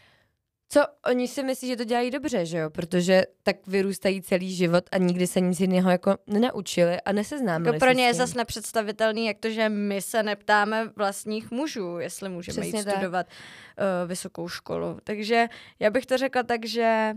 co 0.74 0.86
oni 1.06 1.28
si 1.28 1.42
myslí, 1.42 1.68
že 1.68 1.76
to 1.76 1.84
dělají 1.84 2.10
dobře, 2.10 2.46
že 2.46 2.58
jo? 2.58 2.70
Protože 2.70 3.22
tak 3.42 3.66
vyrůstají 3.66 4.22
celý 4.22 4.54
život 4.54 4.84
a 4.92 4.98
nikdy 4.98 5.26
se 5.26 5.40
nic 5.40 5.60
jiného 5.60 5.90
jako 5.90 6.16
nenaučili 6.26 7.00
a 7.00 7.12
neseznámili 7.12 7.68
jako 7.68 7.78
pro 7.78 7.92
ně 7.92 8.06
je 8.06 8.14
zase 8.14 8.38
nepředstavitelný, 8.38 9.26
jak 9.26 9.38
to, 9.38 9.50
že 9.50 9.68
my 9.68 10.02
se 10.02 10.22
neptáme 10.22 10.88
vlastních 10.96 11.50
mužů, 11.50 11.98
jestli 11.98 12.28
můžeme 12.28 12.60
Přesně 12.60 12.78
jít 12.78 12.84
tak. 12.84 12.94
studovat 12.94 13.26
uh, 13.26 14.08
vysokou 14.08 14.48
školu. 14.48 14.98
Takže 15.04 15.46
já 15.78 15.90
bych 15.90 16.06
to 16.06 16.18
řekla 16.18 16.42
tak, 16.42 16.64
že 16.64 17.12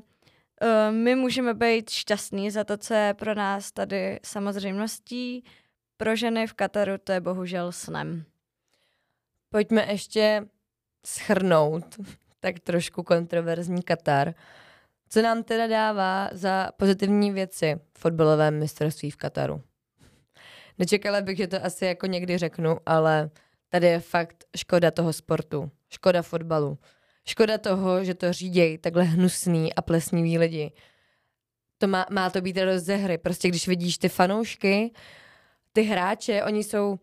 uh, 0.61 0.95
my 0.95 1.15
můžeme 1.15 1.53
být 1.53 1.89
šťastní 1.89 2.51
za 2.51 2.63
to, 2.63 2.77
co 2.77 2.93
je 2.93 3.13
pro 3.13 3.35
nás 3.35 3.71
tady 3.71 4.19
samozřejmostí. 4.23 5.43
Pro 5.97 6.15
ženy 6.15 6.47
v 6.47 6.53
Kataru 6.53 6.97
to 7.03 7.11
je 7.11 7.21
bohužel 7.21 7.71
snem. 7.71 8.23
Pojďme 9.49 9.91
ještě 9.91 10.47
schrnout 11.05 11.85
tak 12.39 12.59
trošku 12.59 13.03
kontroverzní 13.03 13.83
Katar. 13.83 14.33
Co 15.09 15.21
nám 15.21 15.43
teda 15.43 15.67
dává 15.67 16.29
za 16.31 16.71
pozitivní 16.77 17.31
věci 17.31 17.75
v 17.93 17.99
fotbalovém 17.99 18.59
mistrovství 18.59 19.11
v 19.11 19.17
Kataru? 19.17 19.61
Nečekala 20.79 21.21
bych, 21.21 21.37
že 21.37 21.47
to 21.47 21.65
asi 21.65 21.85
jako 21.85 22.05
někdy 22.05 22.37
řeknu, 22.37 22.77
ale 22.85 23.29
tady 23.69 23.87
je 23.87 23.99
fakt 23.99 24.43
škoda 24.57 24.91
toho 24.91 25.13
sportu, 25.13 25.71
škoda 25.89 26.21
fotbalu. 26.21 26.77
Škoda 27.25 27.57
toho, 27.57 28.03
že 28.03 28.13
to 28.13 28.33
řídějí 28.33 28.77
takhle 28.77 29.03
hnusný 29.03 29.73
a 29.73 29.81
plesnivý 29.81 30.37
lidi. 30.37 30.71
To 31.77 31.87
má, 31.87 32.05
má 32.11 32.29
to 32.29 32.41
být 32.41 32.57
radost 32.57 32.83
ze 32.83 32.95
hry. 32.95 33.17
Prostě 33.17 33.47
když 33.47 33.67
vidíš 33.67 33.97
ty 33.97 34.09
fanoušky, 34.09 34.93
ty 35.73 35.81
hráče, 35.81 36.43
oni 36.43 36.63
jsou 36.63 36.99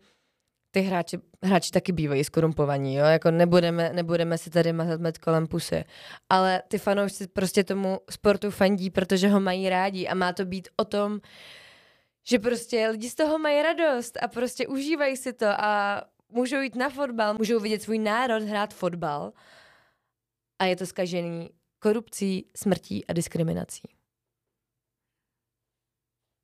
ty 0.75 0.81
hráči, 0.81 1.17
hráči 1.43 1.71
taky 1.71 1.91
bývají 1.91 2.23
skorumpovaní, 2.23 2.95
jo? 2.95 3.05
Jako 3.05 3.31
nebudeme, 3.31 3.93
nebudeme 3.93 4.37
si 4.37 4.49
tady 4.49 4.73
mazat 4.73 5.17
kolem 5.17 5.47
pusy. 5.47 5.83
Ale 6.29 6.63
ty 6.67 6.77
fanoušci 6.77 7.27
prostě 7.27 7.63
tomu 7.63 7.99
sportu 8.09 8.51
fandí, 8.51 8.89
protože 8.89 9.29
ho 9.29 9.39
mají 9.39 9.69
rádi 9.69 10.07
a 10.07 10.15
má 10.15 10.33
to 10.33 10.45
být 10.45 10.67
o 10.77 10.85
tom, 10.85 11.21
že 12.27 12.39
prostě 12.39 12.87
lidi 12.87 13.09
z 13.09 13.15
toho 13.15 13.39
mají 13.39 13.61
radost 13.61 14.17
a 14.23 14.27
prostě 14.27 14.67
užívají 14.67 15.17
si 15.17 15.33
to 15.33 15.45
a 15.47 16.01
můžou 16.29 16.61
jít 16.61 16.75
na 16.75 16.89
fotbal, 16.89 17.35
můžou 17.37 17.59
vidět 17.59 17.81
svůj 17.81 17.99
národ 17.99 18.43
hrát 18.43 18.73
fotbal 18.73 19.33
a 20.59 20.65
je 20.65 20.75
to 20.75 20.85
skažený 20.85 21.49
korupcí, 21.79 22.49
smrtí 22.55 23.05
a 23.05 23.13
diskriminací. 23.13 23.89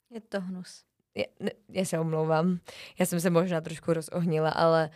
Je 0.10 0.22
to 0.22 0.42
hnus 0.42 0.91
já, 1.16 1.24
ne, 1.40 1.52
já 1.70 1.86
se 1.86 2.00
omlouvám, 2.00 2.60
já 3.00 3.06
jsem 3.06 3.20
se 3.20 3.30
možná 3.30 3.62
trošku 3.62 3.94
rozohnila, 3.94 4.50
ale 4.50 4.90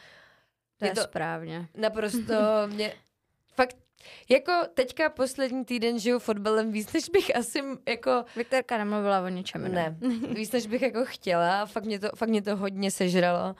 to 0.78 0.86
je, 0.86 0.91
je 0.91 0.95
to 0.95 1.01
správně. 1.01 1.67
Naprosto 1.78 2.34
mě, 2.67 2.93
fakt, 3.54 3.78
jako 4.30 4.51
teďka 4.73 5.10
poslední 5.10 5.65
týden 5.65 5.99
žiju 5.99 6.19
fotbalem 6.19 6.71
víc, 6.71 6.93
než 6.93 7.10
bych 7.10 7.36
asi 7.36 7.60
jako... 7.88 8.25
Viktorka 8.36 8.78
nemluvila 8.78 9.21
o 9.21 9.28
ničem 9.28 9.73
Ne, 9.73 9.97
víc, 10.36 10.51
než 10.51 10.67
bych 10.67 10.82
jako 10.82 11.06
chtěla, 11.06 11.65
fakt 11.65 11.84
mě, 11.84 11.99
to, 11.99 12.10
fakt 12.15 12.30
mě 12.30 12.41
to 12.41 12.56
hodně 12.56 12.91
sežralo. 12.91 13.56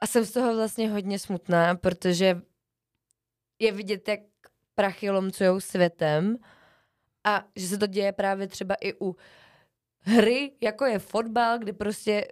A 0.00 0.06
jsem 0.06 0.24
z 0.24 0.32
toho 0.32 0.54
vlastně 0.54 0.90
hodně 0.90 1.18
smutná, 1.18 1.74
protože 1.74 2.40
je 3.58 3.72
vidět, 3.72 4.08
jak 4.08 4.20
prachy 4.74 5.10
lomcujou 5.10 5.60
světem 5.60 6.38
a 7.24 7.44
že 7.56 7.66
se 7.68 7.78
to 7.78 7.86
děje 7.86 8.12
právě 8.12 8.46
třeba 8.46 8.74
i 8.74 8.94
u 9.00 9.16
hry, 10.06 10.52
jako 10.60 10.84
je 10.84 10.98
fotbal, 10.98 11.58
kdy 11.58 11.72
prostě 11.72 12.28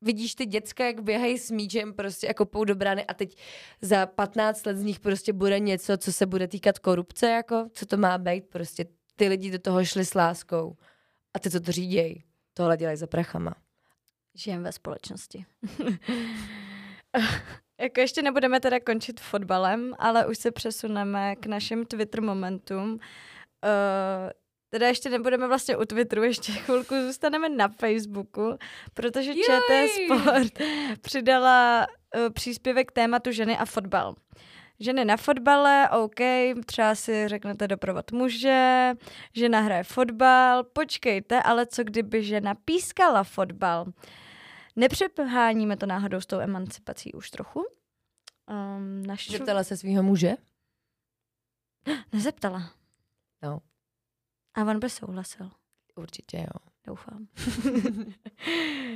vidíš 0.00 0.34
ty 0.34 0.46
děcka, 0.46 0.86
jak 0.86 1.00
běhají 1.02 1.38
s 1.38 1.50
míčem 1.50 1.94
prostě 1.94 2.26
jako 2.26 2.46
pou 2.46 2.64
do 2.64 2.74
brány 2.74 3.04
a 3.04 3.14
teď 3.14 3.36
za 3.82 4.06
15 4.06 4.66
let 4.66 4.76
z 4.76 4.82
nich 4.82 5.00
prostě 5.00 5.32
bude 5.32 5.58
něco, 5.58 5.96
co 5.96 6.12
se 6.12 6.26
bude 6.26 6.48
týkat 6.48 6.78
korupce, 6.78 7.30
jako 7.30 7.68
co 7.72 7.86
to 7.86 7.96
má 7.96 8.18
být, 8.18 8.46
prostě 8.46 8.84
ty 9.16 9.28
lidi 9.28 9.50
do 9.50 9.58
toho 9.58 9.84
šli 9.84 10.04
s 10.04 10.14
láskou 10.14 10.76
a 11.34 11.38
ty, 11.38 11.50
co 11.50 11.60
to 11.60 11.72
řídějí, 11.72 12.24
tohle 12.54 12.76
dělají 12.76 12.96
za 12.96 13.06
prachama. 13.06 13.54
Žijem 14.34 14.62
ve 14.62 14.72
společnosti. 14.72 15.46
jako 17.80 18.00
ještě 18.00 18.22
nebudeme 18.22 18.60
teda 18.60 18.80
končit 18.80 19.20
fotbalem, 19.20 19.94
ale 19.98 20.26
už 20.26 20.38
se 20.38 20.50
přesuneme 20.50 21.36
k 21.36 21.46
našim 21.46 21.86
Twitter 21.86 22.22
momentům. 22.22 22.92
Uh, 22.92 22.98
Teda 24.70 24.88
ještě 24.88 25.10
nebudeme 25.10 25.46
vlastně 25.48 25.76
u 25.76 25.84
Twitteru, 25.84 26.22
ještě 26.22 26.52
chvilku 26.52 26.94
zůstaneme 27.06 27.48
na 27.48 27.68
Facebooku, 27.68 28.58
protože 28.94 29.30
Jej! 29.30 29.44
ČT 29.44 29.90
Sport 29.90 30.52
přidala 31.00 31.86
uh, 32.16 32.32
příspěvek 32.32 32.92
tématu 32.92 33.32
ženy 33.32 33.58
a 33.58 33.64
fotbal. 33.64 34.14
Ženy 34.80 35.04
na 35.04 35.16
fotbale, 35.16 35.90
OK, 35.90 36.20
třeba 36.66 36.94
si 36.94 37.28
řeknete 37.28 37.68
doprovod 37.68 38.12
muže, 38.12 38.92
žena 39.34 39.60
hraje 39.60 39.84
fotbal, 39.84 40.64
počkejte, 40.64 41.42
ale 41.42 41.66
co 41.66 41.84
kdyby 41.84 42.24
žena 42.24 42.54
pískala 42.54 43.24
fotbal? 43.24 43.86
Nepřepháníme 44.76 45.76
to 45.76 45.86
náhodou 45.86 46.20
s 46.20 46.26
tou 46.26 46.38
emancipací 46.38 47.12
už 47.12 47.30
trochu? 47.30 47.64
Um, 48.50 49.02
naš... 49.06 49.30
Zeptala 49.30 49.64
se 49.64 49.76
svého 49.76 50.02
muže? 50.02 50.34
Nezeptala. 52.12 52.70
No. 53.42 53.60
A 54.54 54.60
on 54.64 54.78
by 54.78 54.90
souhlasil. 54.90 55.50
Určitě 55.96 56.36
jo. 56.36 56.70
Doufám. 56.86 57.28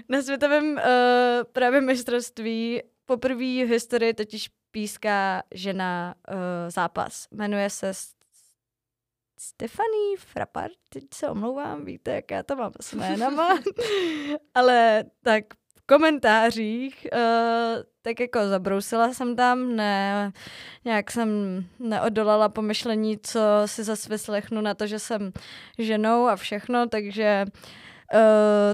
Na 0.08 0.22
světovém 0.22 0.72
uh, 0.72 0.80
právě 1.52 1.80
mistrovství 1.80 2.82
poprvé 3.06 3.64
v 3.64 3.68
historii 3.68 4.14
totiž 4.14 4.50
píská 4.70 5.42
žena 5.54 6.14
uh, 6.28 6.34
zápas. 6.68 7.28
Jmenuje 7.30 7.70
se 7.70 7.92
Stephanie 9.38 10.16
Frappart, 10.18 10.74
teď 10.88 11.04
se 11.14 11.28
omlouvám, 11.28 11.84
víte, 11.84 12.10
jak 12.10 12.30
já 12.30 12.42
to 12.42 12.56
mám 12.56 12.72
s 12.80 12.92
jménama, 12.92 13.58
ale 14.54 15.04
tak 15.22 15.44
komentářích 15.86 17.06
uh, 17.12 17.82
tak 18.02 18.20
jako 18.20 18.48
zabrousila 18.48 19.14
jsem 19.14 19.36
tam, 19.36 19.76
ne, 19.76 20.32
nějak 20.84 21.10
jsem 21.10 21.28
neodolala 21.78 22.48
pomyšlení, 22.48 23.18
co 23.18 23.40
si 23.66 23.84
zase 23.84 24.08
vyslechnu 24.08 24.60
na 24.60 24.74
to, 24.74 24.86
že 24.86 24.98
jsem 24.98 25.32
ženou 25.78 26.26
a 26.26 26.36
všechno, 26.36 26.88
takže 26.88 27.44
uh, 28.14 28.20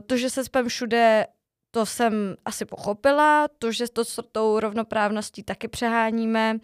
to, 0.07 0.17
že 0.17 0.31
se 0.31 0.45
spam 0.45 0.69
všude 0.69 1.27
to 1.71 1.87
jsem 1.87 2.37
asi 2.45 2.65
pochopila, 2.65 3.49
to, 3.59 3.73
že 3.73 3.89
to 3.89 4.05
s 4.05 4.21
tou 4.33 4.61
rovnoprávností 4.61 5.43
taky 5.43 5.69
přeháníme, 5.69 6.59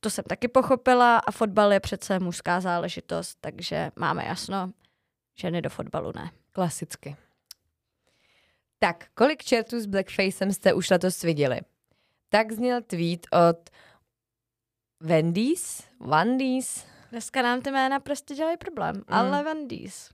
to 0.00 0.10
jsem 0.10 0.24
taky 0.24 0.48
pochopila 0.48 1.18
a 1.18 1.30
fotbal 1.30 1.72
je 1.72 1.80
přece 1.80 2.18
mužská 2.18 2.60
záležitost, 2.60 3.38
takže 3.40 3.90
máme 3.96 4.24
jasno, 4.24 4.70
ženy 5.38 5.62
do 5.62 5.70
fotbalu 5.70 6.12
ne. 6.16 6.30
Klasicky. 6.52 7.16
Tak, 8.82 9.06
kolik 9.14 9.44
čertů 9.44 9.80
s 9.80 9.86
blackfacem 9.86 10.52
jste 10.52 10.72
už 10.72 10.90
letos 10.90 11.22
viděli? 11.22 11.60
Tak 12.28 12.52
zněl 12.52 12.82
tweet 12.82 13.26
od 13.32 13.70
Wendy's, 15.00 15.82
Wendy's. 16.00 16.84
Dneska 17.10 17.42
nám 17.42 17.60
ty 17.62 17.70
jména 17.70 18.00
prostě 18.00 18.34
dělají 18.34 18.56
problém, 18.56 18.96
mm. 18.96 19.02
ale 19.08 19.42
Wendy's. 19.42 20.10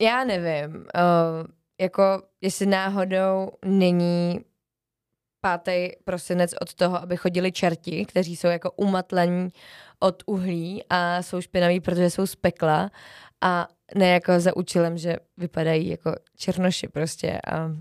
Já 0.00 0.24
nevím. 0.24 0.76
Uh, 0.76 1.46
jako 1.80 2.22
jestli 2.40 2.66
náhodou 2.66 3.50
není 3.64 4.44
pátý 5.40 5.88
prosinec 6.04 6.54
od 6.60 6.74
toho, 6.74 7.02
aby 7.02 7.16
chodili 7.16 7.52
čerti, 7.52 8.06
kteří 8.06 8.36
jsou 8.36 8.46
jako 8.46 8.70
umatlení 8.70 9.48
od 9.98 10.22
uhlí 10.26 10.84
a 10.90 11.22
jsou 11.22 11.40
špinaví, 11.40 11.80
protože 11.80 12.10
jsou 12.10 12.26
z 12.26 12.36
pekla 12.36 12.90
a 13.40 13.68
ne 13.94 14.08
jako 14.08 14.40
za 14.40 14.56
účelem, 14.56 14.98
že 14.98 15.16
vypadají 15.36 15.88
jako 15.88 16.14
černoši 16.36 16.88
prostě. 16.88 17.40
A... 17.46 17.66
Hm? 17.66 17.80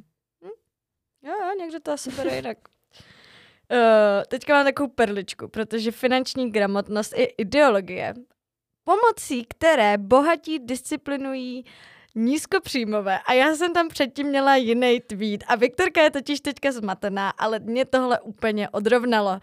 Jo, 1.24 1.34
jo, 1.34 1.52
někdo 1.60 1.80
to 1.80 1.92
asi 1.92 2.12
bude 2.12 2.36
jinak. 2.36 2.58
Uh, 3.72 3.78
teďka 4.28 4.54
mám 4.54 4.66
takovou 4.66 4.90
perličku, 4.90 5.48
protože 5.48 5.92
finanční 5.92 6.52
gramotnost 6.52 7.18
je 7.18 7.26
ideologie, 7.26 8.14
pomocí 8.84 9.46
které 9.46 9.98
bohatí 9.98 10.60
disciplinují 10.60 11.66
nízkopříjmové. 12.16 13.20
A 13.20 13.34
já 13.34 13.56
jsem 13.56 13.74
tam 13.74 13.88
předtím 13.88 14.28
měla 14.28 14.56
jiný 14.56 15.00
tweet. 15.08 15.44
A 15.48 15.56
Viktorka 15.56 16.02
je 16.02 16.12
totiž 16.12 16.40
teďka 16.40 16.72
zmatená, 16.72 17.30
ale 17.30 17.60
mě 17.60 17.86
tohle 17.86 18.20
úplně 18.20 18.70
odrovnalo. 18.70 19.40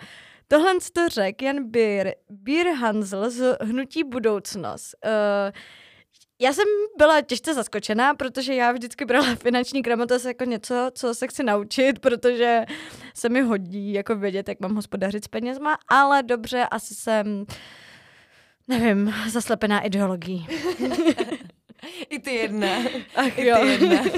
Tohle 0.48 0.74
to 0.92 1.09
řekl 1.09 1.44
Jan 1.44 1.70
Bir, 1.70 2.14
Bir 2.31 2.66
Hansel 2.70 3.31
z 3.31 3.57
Hnutí 3.61 4.05
budoucnost. 4.05 4.94
Uh, 5.05 5.52
já 6.38 6.52
jsem 6.52 6.64
byla 6.96 7.20
těžce 7.20 7.55
zaskočená, 7.55 8.14
protože 8.14 8.55
já 8.55 8.72
vždycky 8.72 9.05
brala 9.05 9.35
finanční 9.42 9.83
gramotnost 9.83 10.24
jako 10.24 10.44
něco, 10.44 10.90
co 10.94 11.14
se 11.14 11.29
chci 11.29 11.42
naučit, 11.42 11.98
protože 11.98 12.64
se 13.14 13.29
mi 13.29 13.40
hodí 13.40 13.92
jako 13.92 14.16
vědět, 14.16 14.48
jak 14.48 14.61
mám 14.61 14.74
hospodařit 14.74 15.24
s 15.24 15.29
penězma, 15.29 15.79
ale 15.88 16.22
dobře, 16.22 16.66
asi 16.70 16.94
jsem, 16.94 17.46
nevím, 18.68 19.14
zaslepená 19.29 19.81
ideologií. 19.81 20.46
I 22.11 22.18
ty 22.18 22.35
jedna. 22.35 22.68
Ach 23.14 23.38
I 23.38 23.46
jo. 23.46 23.57
ty 23.61 23.66
jedna. 23.66 24.03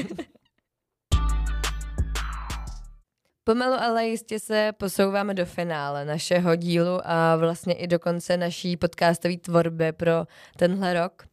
Pomalu 3.44 3.74
ale 3.74 4.06
jistě 4.06 4.40
se 4.40 4.72
posouváme 4.78 5.34
do 5.34 5.46
finále 5.46 6.04
našeho 6.04 6.56
dílu 6.56 7.00
a 7.04 7.36
vlastně 7.36 7.74
i 7.74 7.86
do 7.86 7.98
konce 7.98 8.36
naší 8.36 8.76
podcastové 8.76 9.36
tvorby 9.36 9.92
pro 9.92 10.26
tenhle 10.56 10.94
rok. 10.94 11.26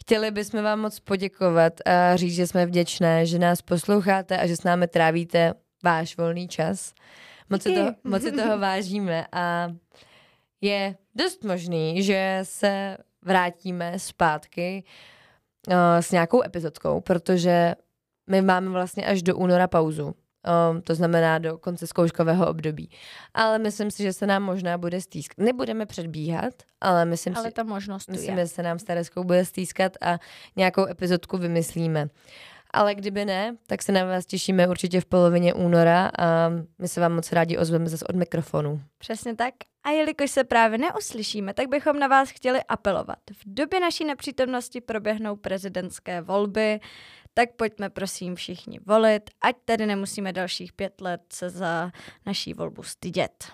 Chtěli 0.00 0.30
bychom 0.30 0.62
vám 0.62 0.80
moc 0.80 1.00
poděkovat 1.00 1.72
a 1.86 2.16
říct, 2.16 2.34
že 2.34 2.46
jsme 2.46 2.66
vděčné, 2.66 3.26
že 3.26 3.38
nás 3.38 3.62
posloucháte 3.62 4.38
a 4.38 4.46
že 4.46 4.56
s 4.56 4.62
námi 4.62 4.88
trávíte 4.88 5.54
váš 5.84 6.16
volný 6.16 6.48
čas. 6.48 6.94
Moc 7.50 7.62
si, 7.62 7.74
toho, 7.74 7.94
moc 8.04 8.22
si 8.22 8.32
toho 8.32 8.58
vážíme 8.58 9.26
a 9.32 9.72
je 10.60 10.96
dost 11.14 11.44
možný, 11.44 12.02
že 12.02 12.40
se 12.42 12.96
vrátíme 13.22 13.98
zpátky 13.98 14.84
uh, 14.86 14.90
s 16.00 16.10
nějakou 16.10 16.44
epizodkou, 16.44 17.00
protože 17.00 17.74
my 18.30 18.42
máme 18.42 18.70
vlastně 18.70 19.06
až 19.06 19.22
do 19.22 19.36
února 19.36 19.68
pauzu. 19.68 20.14
Um, 20.70 20.82
to 20.82 20.94
znamená 20.94 21.38
do 21.38 21.58
konce 21.58 21.86
zkouškového 21.86 22.48
období. 22.48 22.90
Ale 23.34 23.58
myslím 23.58 23.90
si, 23.90 24.02
že 24.02 24.12
se 24.12 24.26
nám 24.26 24.42
možná 24.42 24.78
bude 24.78 25.00
stýskat. 25.00 25.38
Nebudeme 25.38 25.86
předbíhat, 25.86 26.54
ale 26.80 27.04
myslím 27.04 27.36
Ale 27.36 27.46
si, 27.46 27.52
ta 27.52 27.62
možnost 27.62 28.10
myslím, 28.10 28.38
je. 28.38 28.44
že 28.44 28.48
se 28.48 28.62
nám 28.62 28.78
s 28.78 28.84
Tereskou 28.84 29.24
bude 29.24 29.44
stýskat 29.44 29.92
a 30.00 30.18
nějakou 30.56 30.86
epizodku 30.86 31.38
vymyslíme. 31.38 32.08
Ale 32.72 32.94
kdyby 32.94 33.24
ne, 33.24 33.56
tak 33.66 33.82
se 33.82 33.92
na 33.92 34.04
vás 34.04 34.26
těšíme 34.26 34.68
určitě 34.68 35.00
v 35.00 35.04
polovině 35.04 35.54
února 35.54 36.10
a 36.18 36.48
my 36.78 36.88
se 36.88 37.00
vám 37.00 37.14
moc 37.14 37.32
rádi 37.32 37.58
ozveme 37.58 37.88
zase 37.88 38.06
od 38.06 38.16
mikrofonu. 38.16 38.80
Přesně 38.98 39.36
tak. 39.36 39.54
A 39.84 39.90
jelikož 39.90 40.30
se 40.30 40.44
právě 40.44 40.78
neuslyšíme, 40.78 41.54
tak 41.54 41.68
bychom 41.68 41.98
na 41.98 42.06
vás 42.06 42.30
chtěli 42.30 42.60
apelovat. 42.68 43.18
V 43.32 43.42
době 43.46 43.80
naší 43.80 44.04
nepřítomnosti 44.04 44.80
proběhnou 44.80 45.36
prezidentské 45.36 46.20
volby, 46.20 46.80
tak 47.34 47.48
pojďme 47.56 47.90
prosím 47.90 48.34
všichni 48.34 48.78
volit, 48.86 49.30
ať 49.40 49.56
tedy 49.64 49.86
nemusíme 49.86 50.32
dalších 50.32 50.72
pět 50.72 51.00
let 51.00 51.20
se 51.32 51.50
za 51.50 51.90
naší 52.26 52.54
volbu 52.54 52.82
stydět. 52.82 53.44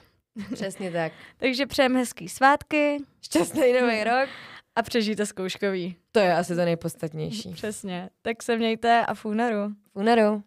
Přesně 0.52 0.90
tak. 0.90 1.12
Takže 1.36 1.66
přejeme 1.66 1.98
hezký 1.98 2.28
svátky 2.28 2.98
Šťastný 3.22 3.72
nový 3.72 4.04
rok. 4.04 4.28
A 4.76 4.82
přežijte 4.82 5.26
zkouškový. 5.26 5.96
To 6.12 6.18
je 6.18 6.36
asi 6.36 6.56
to 6.56 6.64
nejpodstatnější. 6.64 7.52
Přesně. 7.52 8.10
Tak 8.22 8.42
se 8.42 8.56
mějte 8.56 9.06
a. 9.06 9.14
V 9.14 9.24
únoru. 9.24 10.42